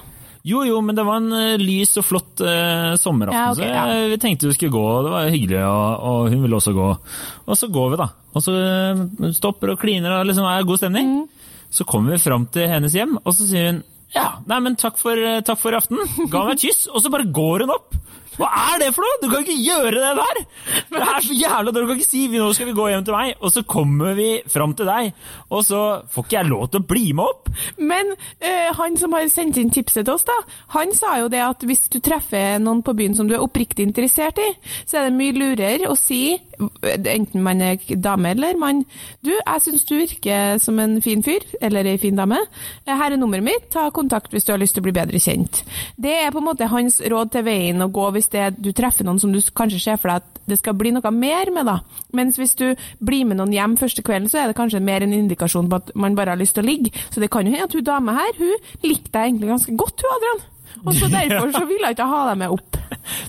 Jo, 0.43 0.63
jo, 0.67 0.79
men 0.83 0.97
det 0.97 1.05
var 1.07 1.21
en 1.21 1.35
eh, 1.37 1.61
lys 1.61 1.93
og 2.01 2.03
flott 2.03 2.41
eh, 2.43 2.95
sommeraften, 2.99 3.37
Ja, 3.37 3.51
okay, 3.53 3.63
så 3.63 3.69
ja. 3.69 3.83
jeg, 3.95 4.09
vi 4.11 4.17
tenkte 4.19 4.49
vi 4.49 4.55
skulle 4.57 4.73
gå, 4.73 4.81
og 4.83 5.05
det 5.05 5.13
var 5.13 5.29
hyggelig, 5.31 5.61
og, 5.63 6.07
og 6.09 6.33
hun 6.33 6.41
ville 6.43 6.57
også 6.57 6.73
gå. 6.75 6.87
Og 7.47 7.59
så 7.59 7.69
går 7.71 7.93
vi, 7.93 7.99
da. 8.01 8.09
Og 8.33 8.43
så 8.43 8.55
eh, 8.59 9.05
stopper 9.37 9.71
og 9.71 9.79
kliner 9.79 10.17
og 10.17 10.27
liksom 10.27 10.49
er 10.49 10.67
god 10.67 10.81
stemning. 10.81 11.13
Mm. 11.21 11.42
Så 11.73 11.85
kommer 11.89 12.13
vi 12.13 12.21
fram 12.21 12.45
til 12.53 12.69
hennes 12.69 12.93
hjem, 12.93 13.17
og 13.23 13.33
så 13.33 13.49
sier 13.49 13.71
hun 13.71 13.81
ja, 14.13 14.27
nei, 14.45 14.59
men 14.61 14.75
takk 14.77 14.99
for, 15.01 15.17
eh, 15.17 15.39
takk 15.41 15.57
for 15.57 15.73
aften. 15.73 15.97
Ga 16.29 16.43
meg 16.45 16.59
et 16.59 16.67
kyss, 16.67 16.83
og 16.85 17.01
så 17.01 17.09
bare 17.09 17.25
går 17.33 17.63
hun 17.65 17.73
opp. 17.73 17.95
Hva 18.39 18.49
er 18.73 18.81
det 18.81 18.91
for 18.95 19.05
noe?! 19.05 19.19
Du 19.21 19.29
kan 19.29 19.43
ikke 19.43 19.59
gjøre 19.61 19.93
det 19.93 20.13
der! 20.19 20.41
Det 20.93 21.01
er 21.03 21.25
så 21.25 21.37
jævla 21.37 21.71
dårlig. 21.71 21.83
Du 21.83 21.91
kan 21.91 22.01
ikke 22.01 22.09
si 22.09 22.23
nå 22.33 22.49
skal 22.55 22.69
vi 22.69 22.75
gå 22.77 22.87
hjem 22.89 23.05
til 23.07 23.17
meg, 23.17 23.33
og 23.39 23.53
så 23.53 23.63
kommer 23.69 24.17
vi 24.17 24.29
fram 24.51 24.73
til 24.77 24.89
deg, 24.89 25.11
og 25.53 25.65
så 25.67 25.81
får 26.13 26.25
ikke 26.25 26.37
jeg 26.37 26.49
lov 26.49 26.65
til 26.71 26.81
å 26.81 26.87
bli 26.93 27.05
med 27.13 27.23
opp! 27.29 27.51
Men 27.77 28.13
øh, 28.13 28.69
han 28.79 28.97
som 28.99 29.13
har 29.15 29.27
sendt 29.31 29.59
inn 29.61 29.71
tipset 29.73 30.07
til 30.07 30.15
oss, 30.15 30.25
da, 30.27 30.37
han 30.75 30.93
sa 30.97 31.17
jo 31.21 31.29
det 31.31 31.43
at 31.45 31.65
hvis 31.67 31.85
du 31.93 31.99
treffer 32.03 32.57
noen 32.63 32.81
på 32.85 32.95
byen 32.97 33.17
som 33.17 33.29
du 33.29 33.35
er 33.37 33.43
oppriktig 33.43 33.85
interessert 33.85 34.41
i, 34.41 34.49
så 34.85 34.99
er 34.99 35.09
det 35.09 35.17
mye 35.17 35.37
lurere 35.37 35.89
å 35.91 35.97
si, 35.99 36.35
enten 36.59 37.43
man 37.45 37.61
er 37.63 37.77
dame 38.01 38.33
eller 38.33 38.57
mann, 38.59 38.83
du, 39.25 39.31
jeg 39.33 39.65
syns 39.65 39.85
du 39.89 39.95
virker 39.97 40.57
som 40.63 40.79
en 40.81 40.97
fin 41.05 41.23
fyr, 41.25 41.45
eller 41.61 41.87
ei 41.89 41.99
fin 42.01 42.17
dame. 42.17 42.39
Her 42.87 43.13
er 43.13 43.19
nummeret 43.19 43.45
mitt, 43.45 43.69
ta 43.73 43.87
kontakt 43.93 44.33
hvis 44.33 44.47
du 44.47 44.53
har 44.53 44.61
lyst 44.61 44.77
til 44.77 44.83
å 44.83 44.87
bli 44.87 44.95
bedre 44.95 45.21
kjent. 45.21 45.63
Det 46.01 46.13
er 46.23 46.33
på 46.33 46.41
en 46.41 46.49
måte 46.49 46.69
hans 46.71 46.99
råd 47.13 47.33
til 47.33 47.45
veien 47.47 47.83
å 47.83 47.91
gå 47.93 48.09
hvis 48.23 48.31
det, 48.31 48.63
du 48.63 48.71
treffer 48.75 49.05
noen 49.07 49.19
som 49.19 49.33
du 49.33 49.39
kanskje 49.55 49.81
ser 49.83 49.99
for 49.99 50.09
deg 50.13 50.23
at 50.23 50.41
det 50.49 50.57
skal 50.59 50.75
bli 50.75 50.91
noe 50.95 51.11
mer 51.15 51.51
med, 51.55 51.67
da. 51.67 51.77
Mens 52.15 52.39
hvis 52.39 52.55
du 52.59 52.65
blir 53.03 53.27
med 53.27 53.39
noen 53.39 53.53
hjem 53.55 53.75
første 53.79 54.03
kvelden, 54.03 54.29
så 54.31 54.41
er 54.41 54.49
det 54.51 54.57
kanskje 54.57 54.81
mer 54.83 55.03
en 55.05 55.13
indikasjon 55.15 55.69
på 55.71 55.79
at 55.79 55.91
man 55.99 56.15
bare 56.19 56.33
har 56.35 56.39
lyst 56.39 56.55
til 56.57 56.63
å 56.65 56.67
ligge. 56.67 56.91
Så 57.13 57.23
det 57.23 57.29
kan 57.31 57.47
jo 57.47 57.53
hende 57.53 57.67
at 57.67 57.75
hun 57.75 57.85
dame 57.87 58.15
her, 58.15 58.33
hun 58.39 58.55
likte 58.83 59.11
deg 59.13 59.29
egentlig 59.29 59.51
ganske 59.53 59.75
godt, 59.79 60.03
hun 60.03 60.15
Adrian. 60.17 60.41
Og 60.83 60.97
så 60.97 61.07
derfor 61.17 61.53
så 61.55 61.63
ville 61.69 61.87
hun 61.87 61.95
ikke 61.95 62.09
ha 62.11 62.23
deg 62.31 62.41
med 62.43 62.55
opp. 62.57 62.79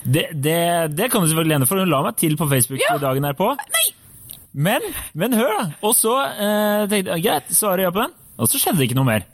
Det, 0.05 0.25
det, 0.35 0.59
det 0.95 1.11
kan 1.13 1.23
du 1.23 1.31
selvfølgelig 1.31 1.59
hende, 1.59 1.71
for 1.71 1.83
hun 1.83 1.91
la 1.93 2.03
meg 2.09 2.19
til 2.21 2.39
på 2.41 2.49
Facebook 2.51 2.83
Ja. 2.83 2.97
dagen 3.03 3.27
derpå. 3.27 3.53
Men, 4.55 4.83
men 5.19 5.35
hør, 5.35 5.51
da! 5.59 5.69
Og 5.83 5.95
så 5.99 6.15
eh, 6.31 6.85
tenkte 6.91 7.17
jeg 7.17 7.25
greit, 7.27 7.55
svarer 7.55 7.89
jeg 7.89 7.95
på 7.95 8.05
den, 8.05 8.13
og 8.39 8.51
så 8.51 8.61
skjedde 8.63 8.79
det 8.83 8.91
ikke 8.91 8.99
noe 9.01 9.09
mer. 9.09 9.25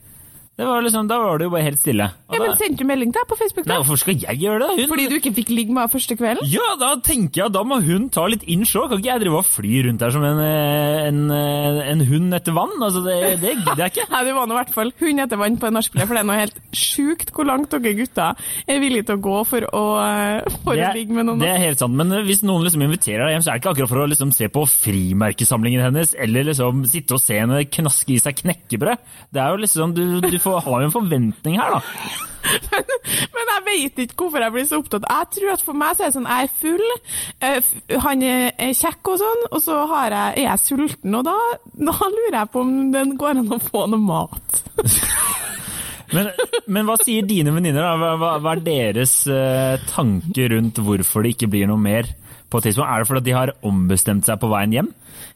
Det 0.60 0.66
var 0.68 0.82
liksom, 0.84 1.06
Da 1.08 1.16
var 1.22 1.38
det 1.40 1.46
jo 1.48 1.52
bare 1.54 1.64
helt 1.64 1.80
stille. 1.80 2.06
Og 2.28 2.34
Ja, 2.36 2.40
men 2.42 2.56
Sendte 2.60 2.82
du 2.84 2.88
melding 2.90 3.12
til 3.14 3.22
deg 3.22 3.28
på 3.30 3.36
Facebook? 3.40 3.64
nei, 3.64 3.72
da? 3.72 3.80
hvorfor 3.80 4.00
skal 4.02 4.18
jeg 4.20 4.36
gjøre 4.42 4.58
det? 4.60 4.68
Hun, 4.76 4.88
Fordi 4.90 5.06
du 5.08 5.14
ikke 5.16 5.32
fikk 5.38 5.48
ligge 5.56 5.72
med 5.72 5.80
henne 5.86 5.92
første 5.94 6.16
kvelden? 6.20 6.50
Ja, 6.52 6.66
da 6.80 6.90
tenker 7.06 7.46
jeg 7.46 7.54
da 7.54 7.62
må 7.64 7.78
hun 7.80 8.08
ta 8.12 8.26
litt 8.28 8.44
innsjå. 8.44 8.82
Kan 8.90 9.00
ikke 9.00 9.08
jeg 9.14 9.22
drive 9.24 9.38
og 9.40 9.46
fly 9.48 9.72
rundt 9.86 10.04
her 10.04 10.12
som 10.12 10.26
en, 10.28 10.40
eh, 10.44 11.06
en, 11.08 11.20
eh, 11.32 11.80
en 11.94 12.04
hund 12.10 12.36
etter 12.36 12.52
vann? 12.52 12.76
Altså, 12.76 13.00
det, 13.06 13.16
det 13.40 13.54
gidder 13.62 13.80
jeg 13.86 13.94
ikke. 13.94 14.06
Nei, 14.12 14.22
det 14.28 14.34
var 14.36 14.50
nå 14.50 14.58
i 14.58 14.60
hvert 14.60 14.74
fall 14.76 14.92
hund 15.00 15.24
etter 15.24 15.40
vann 15.40 15.56
på 15.64 15.72
nachspielet, 15.72 16.10
for 16.10 16.18
det 16.18 16.20
er 16.26 16.28
noe 16.28 16.38
helt 16.42 16.60
sjukt 16.76 17.32
hvor 17.32 17.48
langt 17.48 17.72
dere 17.72 17.94
gutter 17.96 18.44
er 18.68 18.82
villige 18.84 19.08
til 19.08 19.16
å 19.16 19.24
gå 19.30 19.38
for 19.48 19.64
å, 19.72 19.84
eh, 20.04 20.58
for 20.66 20.76
Det 20.76 20.84
å 20.90 20.92
ligge 21.00 21.16
med 21.16 21.30
noen. 21.30 21.40
det 21.40 21.48
er 21.54 21.64
helt 21.64 21.80
sant, 21.80 21.96
men 21.96 22.12
hvis 22.28 22.44
noen 22.44 22.66
liksom 22.68 22.84
inviterer 22.84 23.24
deg 23.24 23.38
hjem, 23.38 23.46
så 23.46 23.54
er 23.54 23.56
det 23.56 23.62
ikke 23.64 23.72
akkurat 23.72 23.92
for 23.94 24.04
å 24.04 24.08
liksom 24.12 24.34
se 24.36 24.50
på 24.52 24.66
frimerkesamlingen 24.68 25.82
hennes, 25.88 26.14
eller 26.18 26.44
liksom 26.50 26.84
sitte 26.90 27.16
og 27.16 27.22
se 27.22 27.38
henne 27.40 27.62
knaske 27.70 28.14
i 28.14 28.20
seg 28.22 28.36
knekkebrød. 28.42 28.98
Det 29.32 29.40
er 29.42 29.54
jo 29.54 29.60
liksom, 29.64 29.94
Du, 29.94 30.02
du 30.20 30.38
får, 30.38 30.49
har 30.58 30.82
jo 30.82 30.88
en 30.88 30.94
forventning 30.94 31.60
her, 31.60 31.76
da. 31.76 31.80
Men 33.34 33.50
jeg 33.50 33.64
vet 33.66 34.00
ikke 34.04 34.24
hvorfor 34.24 34.44
jeg 34.44 34.54
blir 34.54 34.66
så 34.68 34.78
opptatt. 34.80 35.04
Jeg 35.10 35.28
tror 35.36 35.52
at 35.52 35.64
for 35.66 35.80
meg 35.80 35.96
så 35.96 36.06
er 36.06 36.10
det 36.10 36.16
sånn, 36.16 36.30
jeg 36.30 36.48
er 36.48 36.54
full, 36.62 36.86
eh, 37.46 37.70
han 38.06 38.24
er 38.26 38.72
kjekk 38.78 39.12
og 39.12 39.20
sånn, 39.20 39.44
og 39.50 39.62
så 39.64 39.82
har 39.92 40.16
jeg, 40.16 40.38
er 40.40 40.48
jeg 40.48 40.64
sulten, 40.64 41.18
og 41.20 41.26
da, 41.28 41.36
da 41.76 41.96
lurer 42.00 42.38
jeg 42.40 42.52
på 42.54 42.64
om 42.64 42.74
det 42.94 43.04
går 43.20 43.42
an 43.42 43.54
å 43.56 43.60
få 43.70 43.86
noe 43.92 44.08
mat. 44.08 44.64
Men, 46.10 46.26
men 46.66 46.88
hva 46.88 46.96
sier 46.98 47.22
dine 47.22 47.52
venninner? 47.54 47.84
da? 47.84 48.14
Hva, 48.18 48.32
hva 48.42 48.54
er 48.56 48.62
deres 48.66 49.12
eh, 49.30 49.76
tanke 49.92 50.48
rundt 50.50 50.80
hvorfor 50.82 51.22
det 51.22 51.36
ikke 51.36 51.50
blir 51.52 51.70
noe 51.70 51.78
mer 51.78 52.08
på 52.50 52.58
et 52.58 52.66
tidspunkt? 52.66 52.90
Er 52.90 53.04
det 53.04 53.10
fordi 53.12 53.22
de 53.28 53.36
har 53.36 53.52
ombestemt 53.62 54.26
seg 54.26 54.40
på 54.42 54.50
veien 54.50 54.74
hjem? 54.74 54.88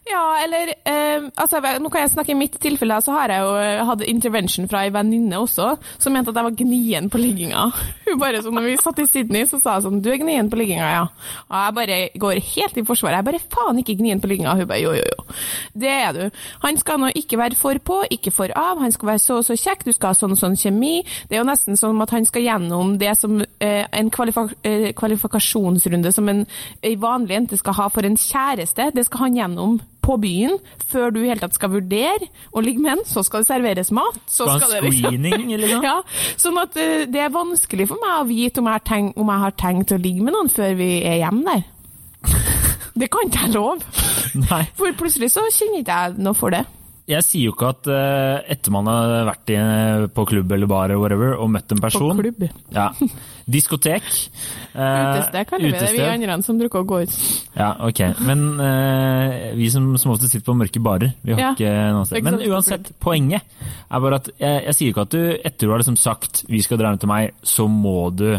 Ja, 0.04 0.37
eller 0.44 0.68
eh, 0.84 1.25
altså, 1.40 1.62
Nå 1.80 1.88
kan 1.88 2.02
jeg 2.02 2.12
snakke 2.12 2.34
i 2.34 2.37
mitt 2.37 2.58
tilfelle, 2.61 2.99
så 3.00 3.14
har 3.16 3.32
jeg 3.32 3.40
jo 3.40 3.52
eh, 3.56 3.80
hatt 3.88 4.02
intervention 4.04 4.68
fra 4.68 4.82
ei 4.84 4.92
venninne 4.92 5.38
også, 5.40 5.70
som 6.02 6.12
mente 6.12 6.28
at 6.28 6.40
jeg 6.40 6.44
var 6.44 6.58
gnien 6.58 7.08
på 7.08 7.20
ligginga. 7.23 7.62
Hun 8.04 8.18
bare 8.20 8.42
sånn, 8.44 8.52
når 8.58 8.66
vi 8.66 8.75
satt 8.82 9.00
i 9.00 9.06
Sydney, 9.08 9.46
så 9.49 9.62
sa 9.62 9.78
hun 9.78 9.87
sånn 9.87 10.02
Du 10.04 10.11
er 10.12 10.20
gnien 10.20 10.50
på 10.52 10.58
ligginga, 10.61 10.90
ja. 10.92 11.06
Og 11.49 11.56
jeg 11.56 11.76
bare 11.78 11.99
går 12.20 12.40
helt 12.50 12.76
i 12.76 12.84
forsvaret. 12.84 13.16
Jeg 13.16 13.28
bare 13.30 13.40
faen 13.54 13.80
ikke 13.80 13.96
gnien 13.96 14.20
på 14.20 14.28
ligginga. 14.28 14.52
Hun 14.58 14.68
bare 14.68 14.82
jo, 14.82 14.92
jo, 14.99 15.06
jo. 15.08 15.25
Det 15.73 15.94
er 15.94 16.12
du. 16.18 16.42
Han 16.66 16.80
skal 16.82 17.00
nå 17.00 17.11
ikke 17.16 17.40
være 17.40 17.58
for 17.58 17.80
på, 17.80 18.02
ikke 18.12 18.34
for 18.34 18.52
av. 18.61 18.82
Han 18.84 18.92
skal 18.92 19.14
være 19.14 19.25
så 19.25 19.38
og 19.40 19.49
så 19.49 19.56
kjekk, 19.56 19.87
du 19.88 19.94
skal 19.96 20.12
ha 20.12 20.18
sånn 20.18 20.37
og 20.37 20.42
sånn 20.42 20.58
kjemi. 20.61 20.99
Det 21.30 21.38
er 21.38 21.42
jo 21.42 21.49
nesten 21.49 21.80
som 21.80 22.04
at 22.04 22.12
han 22.14 22.28
skal 22.28 22.44
gjennom 22.44 22.94
det 23.00 23.16
som 23.18 23.40
eh, 23.40 23.88
en 23.88 24.12
kvalifa 24.12 24.46
eh, 24.68 24.90
kvalifikasjonsrunde 24.94 26.12
som 26.12 26.28
en, 26.30 26.44
en 26.84 27.00
vanlig 27.00 27.38
jente 27.38 27.58
skal 27.64 27.80
ha 27.80 27.88
for 27.88 28.06
en 28.06 28.20
kjæreste. 28.20 28.92
Det 28.94 29.08
skal 29.08 29.26
han 29.26 29.40
gjennom 29.40 29.80
på 30.04 30.16
byen, 30.20 30.58
før 30.90 31.12
du 31.14 31.20
i 31.23 31.28
hele 31.30 31.40
tatt 31.42 31.56
skal 31.56 31.73
vurdere 31.73 32.28
å 32.52 32.62
ligge 32.64 32.82
med 32.84 32.99
en. 32.99 33.04
Så 33.08 33.25
skal 33.26 33.44
det 33.44 33.50
serveres 33.50 33.92
mat. 33.94 34.20
Så 34.30 34.46
Skal 34.49 34.76
det 34.76 34.82
screening, 34.84 35.34
screening, 35.34 35.66
noe? 35.75 35.82
Ja, 35.84 35.96
sånn 36.40 36.61
at 36.62 36.76
uh, 36.78 37.04
det 37.11 37.25
er 37.25 37.32
vanskelig 37.34 37.88
for 37.90 38.02
meg 38.02 38.20
å 38.20 38.28
vite 38.28 38.62
om 38.62 38.70
jeg, 38.70 38.78
har 38.78 38.87
tenkt, 38.87 39.18
om 39.20 39.32
jeg 39.32 39.44
har 39.46 39.58
tenkt 39.64 39.96
å 39.96 40.00
ligge 40.00 40.26
med 40.26 40.37
noen 40.37 40.52
før 40.52 40.76
vi 40.78 40.90
er 41.02 41.20
hjemme 41.25 41.44
der. 41.49 41.64
Det 42.94 43.08
kan 43.11 43.26
ikke 43.26 43.49
jeg 43.49 43.56
love. 43.56 44.04
Nei. 44.38 44.61
For 44.78 44.94
plutselig 44.94 45.32
så 45.34 45.42
kjenner 45.50 45.82
ikke 45.82 45.96
jeg 45.99 46.23
noe 46.23 46.38
for 46.38 46.54
det. 46.54 46.62
Jeg 47.04 47.20
sier 47.26 47.50
jo 47.50 47.52
ikke 47.52 47.68
at 47.68 47.88
eh, 47.92 48.52
etter 48.54 48.73
man 48.73 48.87
har 48.88 49.26
vært 49.28 49.50
i, 49.52 49.56
på 50.16 50.25
klubb 50.30 50.52
eller 50.56 50.68
bar 50.70 50.88
eller 50.88 51.02
whatever, 51.02 51.34
og 51.37 51.50
møtt 51.52 51.75
en 51.75 51.82
person 51.84 52.14
På 52.14 52.23
klubb. 52.23 52.46
Ja. 52.73 52.87
Diskotek. 53.44 54.06
eh, 54.73 55.02
Utested 55.11 55.50
kaller 55.50 55.68
vi 55.68 55.75
det, 55.76 55.90
vi 55.92 56.06
andre 56.06 56.38
som 56.46 56.62
bruker 56.62 56.80
å 56.80 56.88
gå 56.88 57.02
ut. 57.04 57.18
Ja, 57.58 57.75
ok. 57.84 58.00
Men 58.25 58.46
uh, 58.56 59.52
vi 59.58 59.68
som, 59.75 59.90
som 60.00 60.14
ofte 60.14 60.30
sitter 60.32 60.46
på 60.49 60.56
mørke 60.56 60.80
barer, 60.80 61.12
vi 61.20 61.37
har 61.37 61.44
Ja. 61.44 61.52
ikke 61.52 61.75
noe 61.92 62.08
sted. 62.08 62.25
Men 62.25 62.40
uansett, 62.49 62.88
poenget 63.04 63.44
er 63.44 64.04
bare 64.06 64.23
at 64.23 64.32
jeg, 64.32 64.64
jeg 64.70 64.78
sier 64.78 64.94
ikke 64.94 65.04
at 65.04 65.12
du, 65.12 65.23
etter 65.44 65.68
du 65.68 65.75
har 65.75 65.84
liksom 65.84 66.00
sagt 66.00 66.46
'vi 66.49 66.64
skal 66.64 66.80
dra 66.80 66.94
ned 66.94 67.04
til 67.04 67.12
meg', 67.12 67.37
så 67.44 67.68
må 67.68 68.08
du 68.16 68.30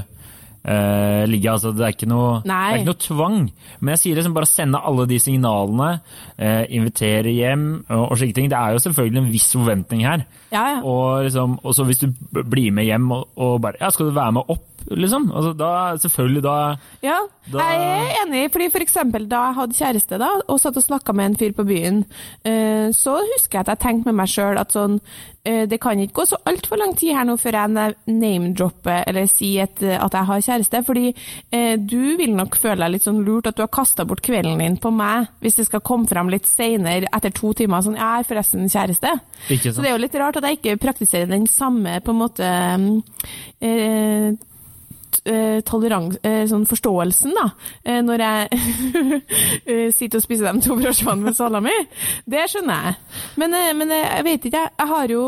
eh, 0.66 1.24
ligge. 1.30 1.52
Altså, 1.52 1.72
det 1.76 1.86
er 1.86 2.10
noe, 2.10 2.42
det 2.46 2.54
er 2.56 2.80
ikke 2.80 2.90
noe 2.90 3.02
tvang. 3.06 3.38
Men 3.80 3.94
jeg 3.94 4.02
sier 4.02 4.20
liksom 4.20 4.36
bare 4.36 4.50
sende 4.50 4.82
alle 4.82 5.08
de 5.10 5.22
signalene, 5.22 5.92
Uh, 6.36 6.66
invitere 6.68 7.32
hjem 7.32 7.62
og, 7.88 8.02
og 8.12 8.18
slike 8.20 8.36
ting. 8.36 8.50
Det 8.52 8.58
er 8.60 8.74
jo 8.76 8.82
selvfølgelig 8.84 9.22
en 9.22 9.30
viss 9.32 9.54
forventning 9.56 10.02
her. 10.04 10.26
Ja, 10.52 10.64
ja. 10.74 10.80
Og, 10.84 11.24
liksom, 11.24 11.54
og 11.64 11.76
så 11.78 11.86
hvis 11.88 12.02
du 12.02 12.10
blir 12.36 12.74
med 12.76 12.90
hjem 12.90 13.06
og, 13.16 13.30
og 13.40 13.62
bare 13.64 13.80
Ja, 13.80 13.88
skal 13.94 14.10
du 14.10 14.18
være 14.18 14.36
med 14.36 14.52
opp, 14.52 14.75
liksom? 14.90 15.32
Altså, 15.32 15.54
da, 15.58 15.70
selvfølgelig, 15.98 16.42
da 16.44 16.56
Ja, 17.04 17.20
Da- 17.52 17.60
jeg 17.60 17.80
er 17.80 18.26
enig, 18.26 18.52
fordi 18.52 18.72
for 18.72 18.80
eksempel 18.80 19.28
da 19.30 19.44
jeg 19.48 19.56
hadde 19.56 19.74
kjæreste 19.78 20.18
da, 20.20 20.30
og 20.50 20.60
satt 20.60 20.78
og 20.78 20.84
snakka 20.84 21.14
med 21.14 21.26
en 21.26 21.36
fyr 21.38 21.52
på 21.54 21.66
byen, 21.66 22.06
eh, 22.44 22.90
så 22.92 23.20
husker 23.34 23.60
jeg 23.60 23.68
at 23.68 23.68
jeg 23.68 23.80
tenkte 23.80 24.06
med 24.06 24.16
meg 24.16 24.28
sjøl 24.28 24.58
at 24.60 24.72
sånn, 24.74 25.00
eh, 25.46 25.66
det 25.68 25.80
kan 25.80 25.98
ikke 26.00 26.14
gå 26.14 26.26
så 26.28 26.38
altfor 26.46 26.78
lang 26.78 26.96
tid 26.98 27.14
her 27.14 27.24
nå 27.26 27.36
før 27.38 27.52
jeg 27.54 27.70
na- 27.70 27.94
name-dropper 28.08 29.04
eller 29.08 29.28
sier 29.28 29.64
at, 29.64 29.84
at 29.84 30.12
jeg 30.12 30.26
har 30.26 30.42
kjæreste, 30.42 30.86
fordi 30.86 31.14
eh, 31.52 31.76
du 31.78 32.18
vil 32.18 32.34
nok 32.36 32.56
føle 32.58 32.78
deg 32.82 32.92
litt 32.96 33.04
sånn 33.06 33.24
lurt 33.26 33.48
at 33.48 33.56
du 33.56 33.62
har 33.62 33.68
kasta 33.70 34.06
bort 34.06 34.22
kvelden 34.26 34.58
din 34.60 34.78
på 34.78 34.92
meg, 34.92 35.28
hvis 35.42 35.56
det 35.62 35.68
skal 35.68 35.82
komme 35.82 36.08
frem 36.10 36.30
litt 36.30 36.46
seinere, 36.50 37.06
etter 37.14 37.30
to 37.32 37.54
timer, 37.54 37.82
sånn, 37.86 37.96
jeg 37.98 38.20
er 38.20 38.24
forresten 38.24 38.66
kjæreste. 38.70 39.20
Så 39.50 39.82
det 39.82 39.86
er 39.92 39.98
jo 39.98 40.02
litt 40.02 40.16
rart 40.16 40.38
at 40.38 40.44
jeg 40.50 40.58
ikke 40.60 40.80
praktiserer 40.82 41.28
den 41.30 41.46
samme 41.46 42.00
på 42.02 42.10
en 42.10 42.22
måte 42.22 42.50
eh, 43.62 44.32
t- 45.16 45.32
eh, 45.32 45.62
eh, 46.24 46.44
sånn 46.50 46.66
forståelsen, 46.70 47.34
da, 47.38 47.46
eh, 47.84 48.02
når 48.06 48.24
jeg 48.26 48.60
eh, 49.72 49.90
sitter 49.96 50.20
og 50.20 50.26
spiser 50.26 50.52
de 50.52 50.62
to 50.66 50.78
brødskivene 50.80 51.30
med 51.30 51.38
salami. 51.38 51.74
Det 52.28 52.46
skjønner 52.52 52.88
jeg. 52.90 52.96
Men, 53.42 53.54
eh, 53.58 53.74
men 53.74 53.96
jeg 53.96 54.28
vet 54.28 54.48
ikke. 54.52 54.64
Jeg 54.80 54.92
har 54.94 55.12
jo 55.12 55.24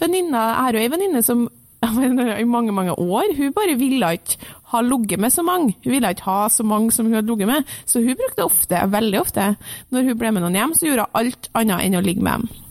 venninna 0.00 0.44
jeg 0.48 0.62
har 0.64 0.76
jo 0.78 0.82
ei 0.84 0.92
venninne 0.92 1.22
som 1.24 1.48
i 2.42 2.44
mange, 2.44 2.72
mange 2.74 2.94
år, 2.98 3.36
hun 3.38 3.52
bare 3.54 3.76
ville 3.78 4.08
ikke 4.18 4.38
ha 4.72 4.80
ligget 4.82 5.20
med 5.22 5.30
så 5.32 5.44
mange. 5.46 5.76
Hun 5.84 5.92
ville 5.92 6.10
ikke 6.10 6.26
ha 6.26 6.48
så 6.50 6.66
mange 6.66 6.90
som 6.92 7.06
hun 7.06 7.14
hadde 7.14 7.30
ligget 7.30 7.48
med. 7.48 7.76
Så 7.86 8.02
hun 8.02 8.18
brukte 8.18 8.44
ofte, 8.44 8.80
veldig 8.90 9.20
ofte, 9.20 9.52
når 9.94 10.08
hun 10.10 10.18
ble 10.18 10.32
med 10.34 10.44
noen 10.44 10.58
hjem, 10.58 10.74
så 10.74 10.88
gjorde 10.88 11.06
hun 11.06 11.20
alt 11.22 11.48
annet 11.54 11.84
enn 11.86 12.00
å 12.00 12.02
ligge 12.04 12.24
med 12.24 12.40
dem. 12.42 12.67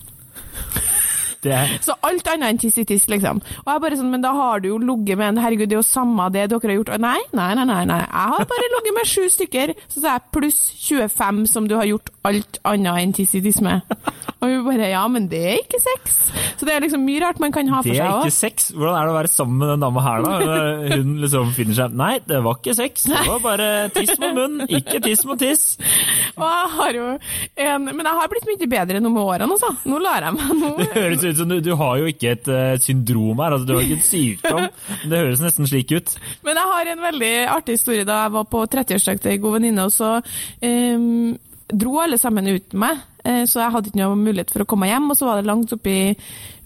Det 1.44 1.58
Så 1.86 1.96
alt 2.08 2.27
annet 2.32 2.50
enn 2.50 2.62
tiss-i-tiss, 2.62 3.08
liksom. 3.12 3.41
Og 3.63 3.72
jeg 3.72 3.84
bare 3.84 4.00
sånn, 4.00 4.12
men 4.13 4.24
da 4.24 4.34
har 4.36 4.63
du 4.63 4.72
jo 4.72 4.79
ligget 4.82 5.20
med 5.20 5.34
en, 5.34 5.41
herregud, 5.44 5.70
det 5.70 5.77
er 5.77 5.82
jo 5.82 5.88
samme 5.88 6.29
det 6.34 6.48
dere 6.51 6.72
har 6.72 6.77
gjort. 6.79 6.94
Og 6.96 7.03
nei, 7.03 7.20
nei, 7.38 7.50
nei, 7.60 7.67
nei, 7.70 7.82
nei. 7.89 8.00
jeg 8.03 8.34
har 8.34 8.50
bare 8.50 8.72
ligget 8.75 8.98
med 8.98 9.12
sju 9.12 9.27
stykker, 9.38 9.75
så 9.88 10.01
sa 10.01 10.15
jeg 10.17 10.27
pluss 10.38 10.60
25 10.88 11.44
som 11.51 11.70
du 11.70 11.77
har 11.77 11.89
gjort 11.89 12.12
alt 12.27 12.60
annet 12.67 13.03
enn 13.03 13.13
tiss-i-tiss 13.17 13.62
med. 13.65 13.98
Og 14.38 14.51
hun 14.51 14.65
bare, 14.67 14.91
ja, 14.91 15.01
men 15.10 15.25
det 15.31 15.39
er 15.50 15.55
ikke 15.63 15.79
sex. 15.81 16.17
Så 16.60 16.67
det 16.67 16.75
er 16.75 16.84
liksom 16.84 17.01
mye 17.07 17.22
rart 17.24 17.39
man 17.41 17.53
kan 17.53 17.69
ha 17.74 17.79
for 17.81 17.89
seg. 17.89 17.98
det 17.98 18.03
er 18.05 18.19
ikke 18.22 18.29
òg. 18.29 18.36
sex. 18.36 18.67
Hvordan 18.75 18.98
er 19.00 19.07
det 19.07 19.13
å 19.13 19.17
være 19.17 19.31
sammen 19.34 19.57
med 19.62 19.72
den 19.72 19.86
dama 19.86 20.03
her, 20.05 20.25
da? 20.27 20.36
Hun 20.93 21.15
liksom 21.24 21.53
finner 21.57 21.77
seg 21.79 21.96
Nei, 21.98 22.12
det 22.27 22.41
var 22.46 22.60
ikke 22.60 22.75
sex. 22.77 23.07
Det 23.10 23.24
var 23.25 23.41
bare 23.41 23.69
tiss 23.96 24.13
mot 24.22 24.36
munn, 24.38 24.60
ikke 24.67 25.01
tiss 25.07 25.24
mot 25.25 25.41
tiss. 25.41 25.63
Og 26.38 26.46
jeg 26.46 26.69
har 26.75 27.00
jo 27.00 27.07
en, 27.15 27.88
men 27.88 28.03
jeg 28.03 28.19
har 28.19 28.31
blitt 28.34 28.48
mye 28.51 28.69
bedre 28.75 29.01
nå 29.01 29.13
med 29.15 29.24
årene, 29.24 29.57
altså. 29.57 29.74
Nå 29.89 30.01
lar 30.03 30.27
jeg 30.27 30.38
meg 30.38 30.53
nå. 30.62 30.72
Det 30.84 30.89
høres 30.93 31.25
ut 31.25 31.41
som 31.41 31.50
du, 31.50 31.57
du 31.65 31.74
har 31.81 31.98
jo 32.03 32.12
ikke 32.13 32.36
et 32.36 32.51
uh, 32.51 32.75
syndrom 32.84 33.41
her, 33.41 33.57
altså 33.57 33.69
du 33.69 33.74
har 33.74 33.88
ikke 33.88 33.98
et 33.98 34.10
sykdom. 34.12 34.63
Men 35.01 35.15
det 35.15 35.24
høres 35.24 35.43
nesten 35.48 35.69
slik 35.69 35.96
ut. 35.98 36.13
Men 36.46 36.62
jeg 36.62 36.74
har 36.75 36.93
en 36.93 37.03
veldig 37.07 37.34
artig 37.57 37.79
historie 37.79 38.05
da 38.07 38.22
jeg 38.27 38.38
var 38.38 38.48
på 38.53 38.63
30-årsdag 38.77 39.24
til 39.24 39.34
ei 39.34 39.41
god 39.41 39.57
venninne, 39.57 39.89
og 39.89 39.93
så 39.93 40.13
ehm, 40.62 41.34
dro 41.67 42.00
alle 42.00 42.17
sammen 42.17 42.47
ut 42.47 42.74
med 42.74 42.79
meg. 42.79 43.05
Eh, 43.27 43.43
så 43.50 43.62
jeg 43.62 43.74
hadde 43.75 43.91
ikke 43.91 44.01
noe 44.01 44.19
mulighet 44.19 44.53
for 44.53 44.63
å 44.63 44.69
komme 44.69 44.89
hjem. 44.89 45.12
Og 45.12 45.19
så 45.19 45.27
var 45.27 45.39
det 45.39 45.50
langt 45.50 45.74
oppi 45.75 45.98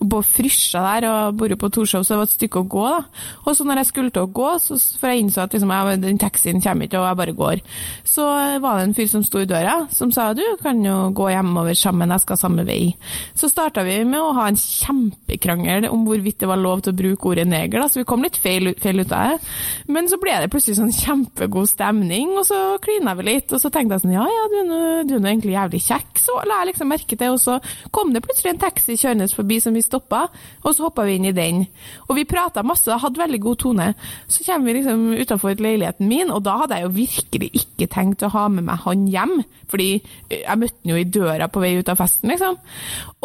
på 0.01 0.21
Frysja 0.25 0.81
der, 0.81 1.07
og 1.09 1.37
bor 1.37 1.51
jo 1.51 1.57
på 1.61 1.69
Torshov, 1.73 2.05
så 2.05 2.15
det 2.15 2.19
var 2.21 2.29
et 2.29 2.35
stykke 2.35 2.61
å 2.63 2.69
gå. 2.73 2.85
da. 2.89 3.01
Og 3.45 3.57
så 3.57 3.65
når 3.67 3.81
jeg 3.81 3.89
skulle 3.91 4.13
til 4.13 4.25
å 4.25 4.31
gå, 4.33 4.47
så, 4.63 4.77
for 4.97 5.11
jeg 5.11 5.25
innså 5.25 5.43
at 5.43 5.53
liksom, 5.53 5.73
jeg, 5.75 5.99
den 6.01 6.21
taxien 6.21 6.61
kommer 6.63 6.87
ikke, 6.87 6.99
og 7.01 7.07
jeg 7.09 7.19
bare 7.19 7.35
går, 7.37 7.61
så 8.07 8.25
var 8.63 8.79
det 8.79 8.87
en 8.87 8.95
fyr 8.97 9.11
som 9.11 9.25
sto 9.25 9.43
i 9.43 9.49
døra, 9.49 9.75
som 9.93 10.13
sa 10.13 10.31
du 10.37 10.43
kan 10.61 10.81
jo 10.85 10.95
gå 11.17 11.29
hjemover 11.33 11.77
sammen, 11.77 12.13
jeg 12.15 12.25
skal 12.25 12.39
samme 12.41 12.65
vei. 12.67 12.79
Så 13.37 13.51
starta 13.51 13.85
vi 13.85 13.99
med 14.07 14.19
å 14.21 14.33
ha 14.37 14.47
en 14.49 14.59
kjempekrangel 14.59 15.89
om 15.91 16.07
hvorvidt 16.07 16.41
det 16.41 16.49
var 16.49 16.61
lov 16.61 16.81
til 16.81 16.95
å 16.95 16.99
bruke 17.03 17.31
ordet 17.33 17.45
neger, 17.49 17.85
så 17.85 18.01
vi 18.01 18.07
kom 18.09 18.25
litt 18.25 18.41
feil, 18.41 18.73
feil 18.81 19.03
ut 19.03 19.13
av 19.13 19.35
det. 19.35 19.53
Men 19.93 20.09
så 20.09 20.17
ble 20.21 20.39
det 20.41 20.49
plutselig 20.53 20.79
sånn 20.79 20.95
kjempegod 20.95 21.69
stemning, 21.69 22.33
og 22.39 22.47
så 22.49 22.61
klina 22.81 23.13
vi 23.19 23.29
litt, 23.29 23.53
og 23.53 23.61
så 23.61 23.69
tenkte 23.69 23.99
jeg 23.99 24.07
sånn 24.07 24.17
ja 24.17 24.25
ja, 24.25 24.43
du 24.49 24.59
du 25.11 25.15
er 25.15 25.21
nå 25.23 25.29
egentlig 25.29 25.55
jævlig 25.55 25.81
kjekk, 25.85 26.19
så 26.21 26.35
la 26.51 26.61
jeg 26.61 26.71
liksom 26.71 26.91
merke 26.91 27.17
til, 27.17 27.35
og 27.35 27.41
så 27.41 27.57
kom 27.95 28.13
det 28.13 28.23
plutselig 28.25 28.53
en 28.53 28.61
taxi 28.61 28.97
kjørende 28.99 29.29
forbi 29.33 29.59
som 29.63 29.75
vi 29.77 29.83
stoppa, 29.85 30.25
og 30.61 30.75
så 30.75 30.87
hoppa 30.87 31.05
vi 31.07 31.17
inn 31.17 31.29
i 31.29 31.35
den. 31.35 31.63
Og 32.07 32.17
vi 32.19 32.27
prata 32.29 32.63
masse, 32.67 32.99
hadde 33.03 33.21
veldig 33.21 33.41
god 33.43 33.61
tone. 33.63 33.87
Så 34.31 34.45
kommer 34.47 34.69
vi 34.69 34.79
liksom 34.79 35.07
utafor 35.21 35.55
leiligheten 35.61 36.09
min, 36.11 36.33
og 36.33 36.43
da 36.47 36.57
hadde 36.63 36.79
jeg 36.79 36.87
jo 36.87 36.95
virkelig 36.99 37.51
ikke 37.63 37.89
tenkt 37.91 38.25
å 38.25 38.31
ha 38.35 38.47
med 38.51 38.67
meg 38.67 38.83
han 38.85 39.07
hjem, 39.11 39.37
fordi 39.71 39.91
jeg 40.31 40.59
møtte 40.59 40.83
han 40.83 40.93
jo 40.93 40.99
i 40.99 41.07
døra 41.17 41.49
på 41.51 41.63
vei 41.63 41.73
ut 41.79 41.91
av 41.91 41.99
festen, 42.01 42.33
liksom. 42.33 42.59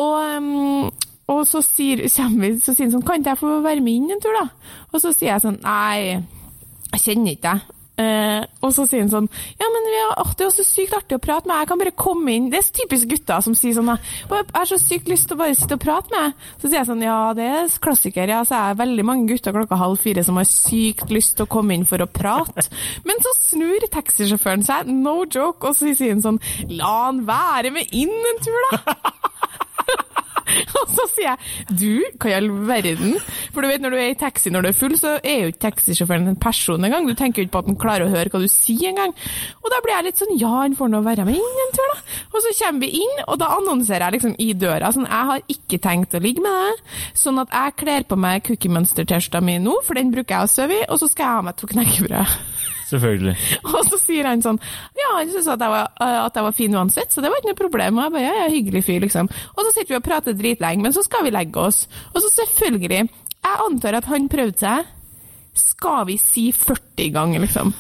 Og, 0.03 0.17
um, 0.39 0.91
og 1.33 1.43
så 1.49 1.63
sier, 1.65 2.05
vi, 2.07 2.53
så 2.63 2.75
sånn, 2.77 3.03
kan 3.03 3.21
ikke 3.21 3.35
jeg 3.35 3.43
få 3.43 3.57
være 3.65 3.83
med 3.85 3.99
inn 3.99 4.17
en 4.17 4.23
tur, 4.23 4.37
da? 4.37 4.47
Og 4.93 5.03
så 5.03 5.11
sier 5.13 5.35
jeg 5.35 5.45
sånn, 5.45 5.59
nei, 5.65 6.21
jeg 6.93 7.03
kjenner 7.03 7.35
ikke 7.35 7.57
deg. 7.57 7.73
Uh, 7.97 8.45
og 8.61 8.75
så 8.77 8.85
sier 8.85 9.01
han 9.01 9.09
sånn 9.09 9.29
Ja, 9.57 9.67
men 9.73 9.87
har, 9.89 10.11
oh, 10.21 10.33
det 10.37 10.45
er 10.45 10.51
så 10.53 10.65
sykt 10.69 10.93
artig 10.93 11.17
å 11.17 11.23
prate 11.23 11.49
med, 11.49 11.63
jeg 11.63 11.69
kan 11.71 11.81
bare 11.81 11.93
komme 11.97 12.35
inn. 12.35 12.51
Det 12.53 12.59
er 12.61 12.67
typisk 12.77 13.09
gutter 13.09 13.45
som 13.45 13.57
sier 13.57 13.73
sånn 13.77 13.89
Jeg 13.89 14.49
har 14.53 14.69
så 14.69 14.77
sykt 14.81 15.09
lyst 15.09 15.31
til 15.31 15.39
å 15.39 15.41
bare 15.41 15.57
sitte 15.57 15.79
og 15.79 15.85
prate 15.85 16.13
med. 16.13 16.37
Så 16.61 16.69
sier 16.69 16.81
jeg 16.83 16.91
sånn 16.91 17.05
Ja, 17.07 17.19
det 17.37 17.47
er 17.49 17.73
klassiker. 17.87 18.29
Ja, 18.29 18.43
så 18.45 18.59
er 18.59 18.75
det 18.75 18.83
veldig 18.83 19.07
mange 19.09 19.31
gutter 19.31 19.57
klokka 19.57 19.81
halv 19.81 20.03
fire 20.03 20.25
som 20.27 20.37
har 20.41 20.49
sykt 20.51 21.13
lyst 21.15 21.39
til 21.39 21.47
å 21.47 21.53
komme 21.57 21.77
inn 21.77 21.89
for 21.89 22.05
å 22.05 22.11
prate. 22.11 22.67
Men 23.09 23.23
så 23.25 23.33
snur 23.39 23.89
taxisjåføren 23.93 24.67
seg, 24.67 24.93
no 24.93 25.23
joke, 25.25 25.65
og 25.65 25.77
så 25.79 25.93
sier 25.93 26.13
han 26.17 26.25
sånn 26.25 26.43
La 26.77 26.93
han 27.07 27.25
være 27.29 27.73
med 27.75 27.97
inn 27.97 28.13
en 28.13 28.45
tur, 28.45 28.69
da! 28.73 29.26
Og 30.81 30.95
så 30.97 31.07
sier 31.15 31.29
jeg 31.29 31.77
du, 31.81 31.91
hva 32.21 32.31
i 32.31 32.37
all 32.37 32.51
verden? 32.69 33.17
For 33.55 33.63
du 33.63 33.71
vet 33.71 33.85
når 33.85 33.95
du 33.95 34.01
er 34.01 34.13
i 34.13 34.19
taxi 34.19 34.53
når 34.53 34.67
du 34.67 34.71
er 34.71 34.79
full, 34.79 34.97
så 34.99 35.17
er 35.21 35.45
jo 35.45 35.53
ikke 35.53 35.65
taxisjåføren 35.69 36.31
en 36.33 36.41
person 36.41 36.87
engang. 36.87 37.09
Du 37.09 37.17
tenker 37.19 37.43
jo 37.43 37.49
ikke 37.49 37.57
på 37.57 37.65
at 37.65 37.71
han 37.71 37.81
klarer 37.81 38.07
å 38.07 38.13
høre 38.13 38.33
hva 38.33 38.43
du 38.43 38.49
sier 38.51 38.93
engang. 38.93 39.15
Og 39.63 39.73
da 39.73 39.81
blir 39.85 39.97
jeg 39.97 40.09
litt 40.09 40.23
sånn 40.23 40.35
ja, 40.41 40.53
han 40.63 40.77
får 40.79 40.93
nå 40.93 41.03
være 41.07 41.27
med 41.29 41.39
inn 41.41 41.63
en 41.67 41.75
tur, 41.77 41.93
da. 41.93 42.19
Og 42.33 42.45
så 42.45 42.55
kommer 42.61 42.87
vi 42.87 43.03
inn, 43.03 43.23
og 43.27 43.41
da 43.43 43.53
annonserer 43.57 44.07
jeg 44.07 44.19
liksom 44.19 44.37
i 44.43 44.51
døra 44.57 44.93
sånn 44.95 45.07
jeg 45.07 45.31
har 45.31 45.45
ikke 45.53 45.81
tenkt 45.83 46.17
å 46.17 46.23
ligge 46.23 46.45
med 46.45 46.61
deg, 46.61 46.85
sånn 47.17 47.41
at 47.43 47.55
jeg 47.55 47.79
kler 47.83 48.07
på 48.09 48.19
meg 48.21 48.45
Cookie 48.47 48.73
Monster-T-skjorta 48.73 49.43
mi 49.45 49.59
nå, 49.63 49.79
for 49.87 49.99
den 49.99 50.13
bruker 50.15 50.39
jeg 50.39 50.49
å 50.49 50.53
sove 50.53 50.81
i, 50.81 50.87
og 50.91 51.01
så 51.01 51.11
skal 51.11 51.27
jeg 51.27 51.41
ha 51.41 51.47
meg 51.49 51.59
to 51.61 51.71
knekkebrød. 51.71 52.56
Selvfølgelig. 52.87 53.35
Og 53.73 53.81
så 53.89 53.99
sier 53.99 54.29
han 54.29 54.45
sånn 54.45 54.61
Ja, 54.95 55.17
han 55.17 55.31
syntes 55.31 55.49
at, 55.51 55.63
jeg 55.63 55.73
var, 55.73 55.89
at 55.99 56.39
jeg 56.39 56.47
var 56.47 56.57
fin 56.57 56.77
uansett, 56.79 57.13
så 57.13 57.25
det 57.25 57.33
var 57.33 57.43
ikke 57.43 57.53
noe 57.53 57.63
problem. 57.63 57.99
Og 57.99 58.07
jeg 58.07 58.17
bare 58.17 58.27
ja, 58.27 58.35
ja, 58.43 58.51
hyggelig 58.53 58.85
fyr, 58.87 59.01
liksom. 59.07 59.31
Og 59.55 59.63
så 59.65 59.73
sitter 59.73 59.95
vi 59.95 60.01
og 60.01 60.07
prater 60.07 60.37
dritlenge, 60.39 60.85
men 60.87 60.95
så 60.95 61.05
skal 61.07 61.27
vi 61.27 61.35
legge 61.35 61.63
oss. 61.63 61.87
Og 62.13 62.21
så 62.23 62.33
selvfølgelig 62.41 63.03
Jeg 63.47 63.59
antar 63.67 63.99
at 64.01 64.09
han 64.11 64.31
prøvde 64.31 64.63
seg. 64.63 64.95
Skal 65.57 66.07
vi 66.11 66.19
si 66.21 66.51
40 66.53 67.13
ganger, 67.15 67.45
liksom? 67.47 67.73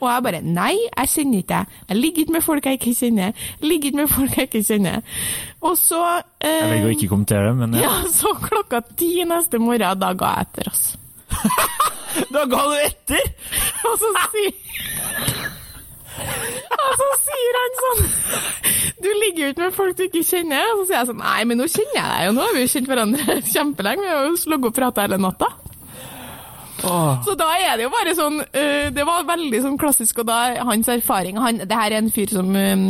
Og 0.00 0.08
jeg 0.08 0.24
bare 0.24 0.40
Nei, 0.44 0.74
jeg 0.76 1.10
kjenner 1.14 1.42
ikke 1.42 1.54
deg. 1.54 1.78
Jeg 1.88 2.00
ligger 2.00 2.24
ikke 2.24 2.34
med 2.36 2.44
folk 2.44 2.66
jeg 2.68 2.78
ikke 2.78 2.96
kjenner. 2.98 3.32
Jeg 3.60 3.70
ligger 3.70 3.90
ikke 3.90 4.00
med 4.00 4.12
folk 4.12 4.36
jeg 4.36 4.50
ikke 4.50 4.62
kjenner. 4.66 5.14
Og 5.60 5.78
så 5.80 6.02
eh, 6.40 6.50
Jeg 6.50 6.72
velger 6.74 6.90
å 6.90 6.96
ikke 6.96 7.10
kommentere 7.12 7.48
det, 7.48 7.54
men 7.62 7.78
ja. 7.80 7.86
ja. 7.88 8.12
Så 8.12 8.34
klokka 8.44 8.82
ti 8.96 9.12
neste 9.28 9.60
morgen, 9.62 10.00
da 10.00 10.12
ga 10.16 10.34
jeg 10.36 10.50
etter, 10.50 10.72
altså. 10.74 10.96
Da 12.34 12.44
ga 12.50 12.66
du 12.70 12.76
etter?! 12.80 13.32
Og 13.86 13.96
så 14.00 14.10
sier 14.32 14.52
Og 16.80 16.92
så 17.00 17.08
sier 17.24 17.58
han 17.60 17.78
sånn 17.78 18.02
Du 19.00 19.08
ligger 19.22 19.52
ikke 19.52 19.64
med 19.64 19.76
folk 19.76 19.96
du 19.98 20.04
ikke 20.08 20.26
kjenner. 20.26 20.74
Og 20.74 20.82
så 20.82 20.90
sier 20.90 20.98
jeg 21.00 21.10
sånn 21.12 21.22
Nei, 21.22 21.40
men 21.48 21.60
nå 21.60 21.70
kjenner 21.70 21.96
jeg 21.96 22.12
deg 22.12 22.28
jo, 22.28 22.36
nå 22.36 22.46
har 22.46 22.54
vi 22.56 22.66
jo 22.66 22.72
kjent 22.74 22.92
hverandre 22.92 23.40
kjempelenge. 23.54 24.06
Vi 24.06 24.14
har 24.14 24.28
jo 24.28 24.38
slått 24.44 24.70
og 24.70 24.76
prata 24.76 25.06
hele 25.06 25.20
natta. 25.22 25.50
Oh. 26.80 27.18
Så 27.26 27.34
da 27.36 27.46
er 27.60 27.74
det 27.76 27.84
jo 27.84 27.90
bare 27.92 28.14
sånn 28.16 28.38
uh, 28.40 28.86
Det 28.88 29.04
var 29.04 29.26
veldig 29.28 29.58
sånn 29.60 29.74
klassisk, 29.76 30.22
og 30.22 30.30
da 30.30 30.62
hans 30.64 30.88
erfaring 30.88 31.36
han, 31.36 31.58
Det 31.68 31.76
her 31.76 31.92
er 31.92 31.98
en 31.98 32.08
fyr 32.14 32.30
som 32.32 32.54
um, 32.56 32.86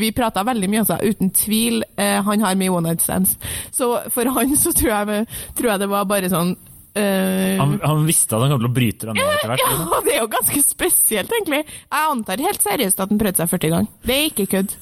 Vi 0.00 0.12
prata 0.16 0.46
veldig 0.48 0.70
mye, 0.72 0.84
altså. 0.84 0.96
Uten 1.04 1.32
tvil. 1.36 1.82
Uh, 1.98 2.22
han 2.24 2.44
har 2.44 2.56
mye 2.56 2.72
one 2.72 2.88
night 2.88 3.04
stands. 3.04 3.36
Så 3.74 3.90
for 4.14 4.32
han 4.38 4.56
så 4.56 4.72
tror 4.72 4.94
jeg, 4.94 5.26
tror 5.58 5.74
jeg 5.74 5.84
det 5.84 5.90
var 5.92 6.08
bare 6.08 6.32
sånn 6.32 6.54
Uh, 6.94 7.58
han, 7.58 7.78
han, 7.82 8.04
visste 8.06 8.36
at 8.36 8.44
han 8.44 8.52
kom 8.54 8.60
til 8.62 8.70
å 8.70 8.74
bryte 8.74 9.08
deg 9.08 9.16
ned 9.18 9.30
etter 9.32 9.50
hvert? 9.50 9.62
Ja, 9.64 10.00
det 10.06 10.12
er 10.14 10.20
jo 10.20 10.32
ganske 10.34 10.60
spesielt, 10.62 11.32
egentlig. 11.38 11.64
Jeg 11.66 12.10
antar 12.12 12.44
helt 12.46 12.66
seriøst 12.66 13.00
at 13.02 13.10
han 13.10 13.22
prøvde 13.22 13.42
seg 13.42 13.54
40 13.56 13.72
ganger. 13.74 13.96
Det 14.04 14.18
er 14.18 14.28
ikke 14.30 14.50
kødd. 14.52 14.76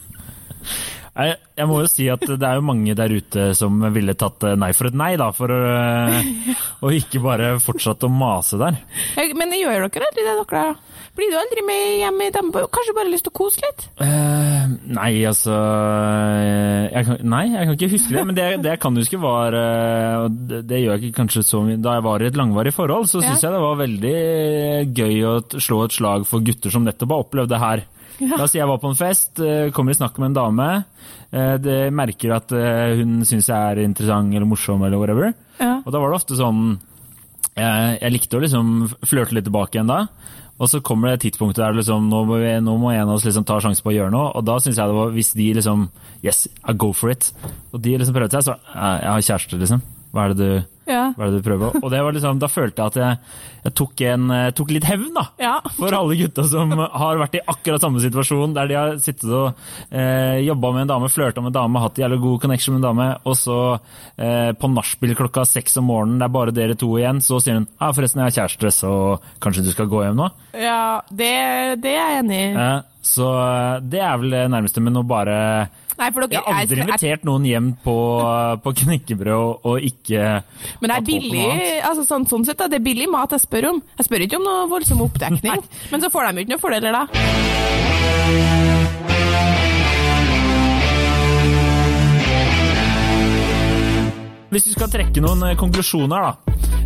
Jeg, 1.13 1.37
jeg, 1.59 1.69
må 1.69 1.83
jo 1.83 1.89
si 1.93 2.07
at 2.09 2.23
det 2.25 2.49
er 2.49 2.57
jo 2.57 2.65
mange 2.65 2.95
der 2.97 3.13
ute 3.13 3.51
som 3.57 3.83
ville 3.93 4.15
tatt 4.17 4.47
eh, 4.49 4.55
nei 4.57 4.71
for 4.73 4.89
et 4.89 4.97
nei, 4.97 5.11
da. 5.21 5.29
For 5.37 5.53
å, 6.85 6.93
ikke 6.97 7.21
bare 7.25 7.51
fortsatt 7.61 8.07
å 8.09 8.13
mase 8.13 8.61
der. 8.61 8.81
Men 9.37 9.53
gjør 9.57 9.89
dere 9.89 10.09
aldri 10.09 10.25
det, 10.25 10.37
dere? 10.41 10.65
Blir 11.13 11.29
du 11.29 11.37
aldri 11.37 11.65
med 11.69 11.99
hjem 12.01 12.23
i 12.25 12.31
dem? 12.33 12.49
Kanskje 12.73 12.97
bare 12.97 13.13
lyst 13.13 13.27
til 13.27 13.35
å 13.35 13.41
kose 13.43 13.61
litt? 13.61 13.85
Uh, 14.01 14.32
nei, 14.91 15.23
altså 15.29 15.55
jeg 15.55 17.07
kan, 17.07 17.23
Nei, 17.33 17.43
jeg 17.53 17.69
kan 17.69 17.77
ikke 17.77 17.91
huske 17.93 18.15
det. 18.17 18.25
Men 18.29 18.39
det, 18.39 18.47
det 18.65 18.75
jeg 18.75 18.83
kan 18.83 18.99
huske, 18.99 19.21
var 19.23 19.55
det, 19.55 20.63
det, 20.69 20.83
gjør 20.83 20.97
jeg 20.97 21.09
ikke 21.09 21.19
kanskje 21.21 21.45
så 21.47 21.63
mye 21.67 21.81
Da 21.83 21.97
jeg 21.99 22.07
var 22.07 22.23
i 22.23 22.29
et 22.31 22.39
langvarig 22.39 22.75
forhold, 22.75 23.09
så 23.11 23.23
syns 23.23 23.39
ja. 23.39 23.49
jeg 23.49 23.57
det 23.57 23.65
var 23.65 23.81
veldig 23.83 24.15
gøy 25.01 25.25
å 25.29 25.35
slå 25.57 25.81
et 25.87 25.97
slag 25.97 26.29
for 26.29 26.45
gutter 26.47 26.75
som 26.75 26.87
nettopp 26.87 27.15
har 27.15 27.27
opplevd 27.27 27.53
det 27.55 27.63
her. 27.63 27.85
Ja. 28.23 28.37
La 28.37 28.45
oss 28.45 28.55
si 28.55 28.61
jeg 28.61 28.71
var 28.71 28.81
på 28.83 28.93
en 28.93 28.99
fest, 28.99 29.43
kommer 29.75 29.95
i 29.95 29.99
snakk 29.99 30.19
med 30.23 30.31
en 30.31 30.39
dame. 30.39 30.71
Det 31.65 31.81
merker 31.95 32.37
at 32.37 32.53
hun 32.53 33.23
syns 33.27 33.49
jeg 33.51 33.57
er 33.57 33.83
interessant 33.83 34.35
eller 34.35 34.49
morsom 34.49 34.85
eller 34.85 35.01
whatever. 35.01 35.33
Ja. 35.59 35.79
Og 35.83 35.91
da 35.95 36.03
var 36.03 36.13
det 36.13 36.21
ofte 36.21 36.39
sånn 36.39 36.77
jeg, 37.53 37.97
jeg 38.01 38.15
likte 38.15 38.39
å 38.39 38.43
liksom 38.43 38.69
flørte 39.05 39.37
litt 39.37 39.47
tilbake 39.49 39.77
igjen 39.77 39.91
da. 39.91 40.07
Og 40.61 40.69
så 40.71 40.83
kommer 40.85 41.11
det 41.11 41.23
tidspunktet 41.25 41.63
der 41.63 41.75
liksom, 41.75 42.11
nå 42.13 42.25
må, 42.29 42.37
vi, 42.43 42.53
nå 42.63 42.77
må 42.79 42.93
en 42.93 43.09
av 43.09 43.17
oss 43.17 43.25
liksom 43.27 43.47
ta 43.49 43.57
sjansen 43.63 43.83
på 43.83 43.91
å 43.91 43.97
gjøre 43.97 44.13
noe. 44.15 44.29
Og 44.37 44.45
da 44.47 44.59
syns 44.63 44.79
jeg 44.79 44.91
det 44.91 44.99
var 44.99 45.15
Hvis 45.17 45.33
de 45.39 45.49
liksom 45.59 45.89
Yes, 46.23 46.45
I 46.69 46.75
go 46.79 46.93
for 46.95 47.11
it. 47.11 47.33
Og 47.73 47.81
de 47.83 47.97
liksom 47.99 48.15
prøvde 48.15 48.39
seg, 48.39 48.53
så 48.53 48.59
Jeg 48.77 49.11
har 49.11 49.27
kjæreste, 49.27 49.59
liksom. 49.59 49.83
Hva 50.13 50.27
er 50.27 50.35
det 50.35 50.39
du 50.45 50.82
ja. 50.89 51.03
Hva 51.17 51.27
er 51.27 51.33
det 51.33 51.41
du 51.43 51.47
prøver 51.47 51.77
Og 51.79 51.91
det 51.93 52.01
var 52.03 52.15
liksom, 52.17 52.41
Da 52.43 52.49
følte 52.51 52.83
jeg 52.83 52.93
at 52.93 52.97
jeg, 52.99 53.19
jeg 53.63 53.75
tok, 53.79 54.03
en, 54.11 54.33
tok, 54.59 54.73
litt 54.75 54.87
hevn 54.89 55.13
da, 55.15 55.23
ja. 55.39 55.53
for 55.77 55.95
alle 55.95 56.17
gutta 56.19 56.45
som 56.51 56.73
har 56.75 57.21
vært 57.21 57.37
i 57.39 57.43
akkurat 57.53 57.85
samme 57.85 58.03
situasjon, 58.03 58.57
der 58.57 58.71
de 58.71 58.79
har 58.79 58.97
sittet 59.03 59.31
og 59.31 59.61
eh, 59.95 60.41
jobba 60.43 60.73
med 60.75 60.85
en 60.85 60.91
dame, 60.91 61.11
flørta 61.13 61.45
med 61.45 61.53
en 61.53 61.59
dame, 61.61 61.83
hatt 61.85 62.01
jævlig 62.03 62.19
god 62.25 62.41
connection 62.43 62.75
med 62.75 62.83
en 62.83 62.89
dame, 62.89 63.07
og 63.23 63.37
så 63.39 63.59
eh, 64.17 64.51
på 64.59 64.71
nachspiel 64.73 65.15
klokka 65.19 65.45
seks 65.47 65.79
om 65.79 65.87
morgenen, 65.93 66.19
det 66.19 66.27
er 66.27 66.35
bare 66.35 66.57
dere 66.57 66.79
to 66.79 66.91
igjen, 66.99 67.23
så 67.23 67.39
sier 67.43 67.61
hun 67.61 67.69
ja, 67.69 67.93
forresten, 67.95 68.25
jeg 68.25 68.33
har 68.33 68.39
kjæreste, 68.41 68.75
så 68.75 68.95
kanskje 69.43 69.67
du 69.69 69.71
skal 69.75 69.91
gå 69.93 70.03
hjem 70.07 70.19
nå? 70.19 70.31
Ja, 70.59 70.83
det, 71.11 71.31
det 71.85 71.95
er 71.95 72.17
jeg 72.17 72.25
enig 72.25 72.41
i. 72.41 72.51
Eh, 72.65 72.81
så 73.03 73.29
det 73.83 74.03
er 74.03 74.19
vel 74.23 74.35
det 74.35 74.45
nærmeste, 74.51 74.83
men 74.83 74.99
å 74.99 75.07
bare 75.07 75.39
Nei, 75.99 76.09
dere, 76.11 76.29
jeg 76.33 76.43
har 76.45 76.61
aldri 76.63 76.81
invitert 76.83 77.27
noen 77.29 77.45
hjem 77.49 77.69
på, 77.85 77.97
på 78.65 78.73
knekkebrød 78.83 79.35
og, 79.37 79.67
og, 79.69 79.77
ikke 79.83 80.21
Men 80.81 80.87
det 80.89 80.97
er 80.97 81.07
billig 81.07 81.49
altså 81.85 82.07
sånn, 82.09 82.27
sånn 82.31 82.47
sett, 82.49 82.59
da, 82.61 82.71
det 82.73 82.79
er 82.81 82.87
billig 82.87 83.09
mat 83.13 83.35
jeg 83.37 83.45
spør 83.45 83.65
om. 83.75 83.79
Jeg 83.99 84.09
spør 84.09 84.27
ikke 84.27 84.39
om 84.41 84.47
noe 84.49 84.69
voldsom 84.73 85.05
oppdekning, 85.05 85.61
men 85.93 85.99
så 86.05 86.09
får 86.13 86.23
de 86.29 86.33
jo 86.33 86.47
ikke 86.47 86.55
noen 86.55 86.67
fordeler 86.67 86.93
da. 86.97 87.03
Hvis 94.53 94.67
du 94.69 94.75
skal 94.75 94.91
trekke 94.93 95.23
noen 95.25 95.47
eh, 95.49 95.57
konklusjoner, 95.57 96.27
da. 96.27 96.33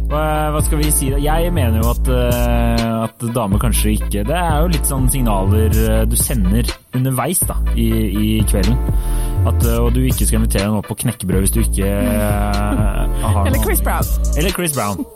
Hva, 0.07 0.61
skal 0.63 0.79
vi 0.79 0.91
si? 0.95 1.09
Jeg 1.11 1.51
mener 1.51 1.81
jo 1.83 1.89
at, 1.91 2.11
uh, 2.15 3.07
at 3.09 3.25
damer 3.35 3.59
kanskje 3.59 3.97
ikke 3.97 4.23
Det 4.23 4.37
er 4.39 4.61
jo 4.63 4.69
litt 4.71 4.87
sånn 4.87 5.09
signaler 5.11 5.75
eh, 5.75 6.05
du 6.07 6.15
sender 6.21 6.71
underveis 6.97 7.43
da, 7.47 7.59
i, 7.77 7.87
i 8.11 8.29
kvelden. 8.49 8.79
At, 9.47 9.63
uh, 9.63 9.85
og 9.85 9.95
du 9.95 10.03
ikke 10.03 10.27
skal 10.27 10.41
invitere 10.41 10.67
noen 10.67 10.81
opp 10.83 10.91
på 10.91 10.99
knekkebrød 11.05 11.45
hvis 11.45 11.55
du 11.55 11.61
ikke 11.63 11.87
uh, 11.87 13.21
har 13.23 13.45
Eller 13.47 13.63
Chris 13.63 13.85
Brown. 13.85 14.11
Eller 14.37 14.51
Chris 14.57 14.75
Brown. 14.75 15.07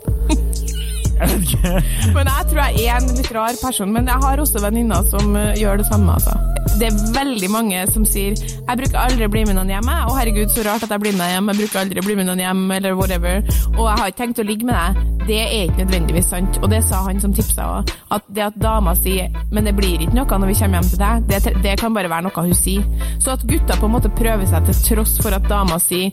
Men 2.15 2.29
jeg 2.29 2.47
tror 2.49 2.61
jeg 2.63 2.87
er 2.87 2.97
en 2.97 3.13
litt 3.17 3.31
rar 3.35 3.57
person, 3.61 3.93
men 3.93 4.09
jeg 4.09 4.23
har 4.23 4.41
også 4.41 4.61
venninner 4.63 5.05
som 5.11 5.35
eh, 5.37 5.53
gjør 5.59 5.81
det 5.81 5.87
samme. 5.89 6.15
Altså. 6.17 6.35
Det 6.79 6.87
er 6.87 6.99
veldig 7.15 7.49
mange 7.51 7.83
som 7.93 8.05
sier 8.07 8.33
'jeg 8.37 8.77
bruker 8.79 8.97
aldri 8.97 9.25
å 9.27 9.31
bli 9.31 9.43
med 9.45 9.57
noen 9.57 9.69
hjemme', 9.69 9.97
og 10.07 10.17
herregud, 10.17 10.49
så 10.49 10.65
rart 10.65 10.83
at 10.83 10.89
jeg 10.89 11.03
blir 11.03 11.17
med 11.17 11.29
hjem', 11.33 11.51
'jeg 11.51 11.59
bruker 11.61 11.79
aldri 11.83 12.01
å 12.01 12.05
bli 12.05 12.15
med 12.15 12.25
noen 12.29 12.43
hjem', 12.45 12.75
eller 12.75 12.95
whatever. 12.95 13.43
Og 13.77 13.83
jeg 13.89 13.97
har 13.99 14.07
ikke 14.07 14.21
tenkt 14.23 14.39
å 14.39 14.47
ligge 14.47 14.65
med 14.65 14.75
deg. 14.75 15.11
Det 15.27 15.41
er 15.41 15.63
ikke 15.67 15.85
nødvendigvis 15.85 16.29
sant. 16.33 16.57
Og 16.63 16.69
det 16.69 16.83
sa 16.83 17.03
han 17.05 17.21
som 17.21 17.33
tipsa 17.33 17.63
òg. 17.77 17.91
At 18.11 18.23
det 18.33 18.43
at 18.49 18.59
dama 18.59 18.95
sier 18.95 19.29
'men 19.51 19.65
det 19.65 19.75
blir 19.75 19.99
ikke 20.01 20.15
noe 20.15 20.39
når 20.39 20.47
vi 20.47 20.59
kommer 20.59 20.81
hjem 20.81 20.89
til 20.89 20.99
deg', 20.99 21.27
det, 21.27 21.63
det 21.63 21.79
kan 21.79 21.93
bare 21.93 22.09
være 22.09 22.23
noe 22.23 22.45
hun 22.45 22.53
sier. 22.53 22.83
Så 23.19 23.31
at 23.31 23.47
gutta 23.47 23.75
på 23.77 23.85
en 23.85 23.91
måte 23.91 24.09
prøver 24.09 24.45
seg 24.45 24.65
til 24.65 24.95
tross 24.95 25.17
for 25.21 25.29
at 25.29 25.49
dama 25.49 25.77
sier 25.79 26.11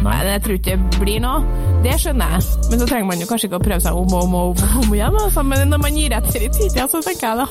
Nei, 0.00 0.14
jeg 0.24 0.42
tror 0.44 0.56
ikke 0.56 0.76
det 0.78 1.00
blir 1.00 1.18
noe. 1.20 1.40
Det 1.84 1.96
skjønner 2.00 2.34
jeg. 2.36 2.44
Men 2.70 2.80
så 2.80 2.86
trenger 2.88 3.08
man 3.10 3.20
jo 3.20 3.26
kanskje 3.28 3.48
ikke 3.50 3.58
å 3.60 3.64
prøve 3.64 3.80
seg 3.84 3.98
om 4.00 4.14
og 4.16 4.22
om 4.28 4.36
og 4.38 4.62
om, 4.62 4.78
om 4.80 4.94
igjen. 4.96 5.18
Altså. 5.24 5.44
Men 5.50 5.66
når 5.72 5.82
man 5.82 5.98
gir 6.00 6.14
etter 6.16 6.46
i 6.46 6.50
tida, 6.56 6.86
så 6.88 7.02
tenker 7.04 7.26
jeg 7.26 7.42
da 7.42 7.46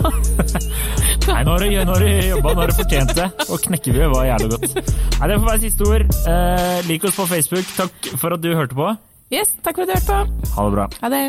Nei, 1.29 1.43
nå 1.45 1.53
har 1.53 1.61
du, 1.61 1.67
nå 1.69 1.93
har 1.93 2.05
du 2.05 2.09
jobba, 2.31 2.55
nå 2.55 2.63
har 2.63 2.71
du 2.73 2.77
fortjent 2.79 3.13
det. 3.19 3.27
Og 3.49 3.61
knekkebrød 3.67 4.15
var 4.15 4.25
jævlig 4.31 4.49
godt. 4.55 4.79
Nei, 4.79 5.29
Det 5.29 5.37
får 5.37 5.47
være 5.51 5.63
siste 5.67 5.91
ord. 5.91 6.07
Eh, 6.33 6.81
lik 6.89 7.05
oss 7.05 7.19
på 7.19 7.29
Facebook. 7.29 7.69
Takk 7.77 8.11
for 8.23 8.37
at 8.37 8.43
du 8.45 8.49
hørte 8.55 8.77
på. 8.79 8.89
Yes, 9.29 9.53
takk 9.61 9.77
for 9.77 9.85
at 9.85 9.91
du 9.91 9.97
hørte 9.99 10.09
på. 10.09 10.51
Ha 10.55 10.67
det 10.69 10.77
bra. 10.79 10.89
Ha 11.03 11.13
det. 11.13 11.23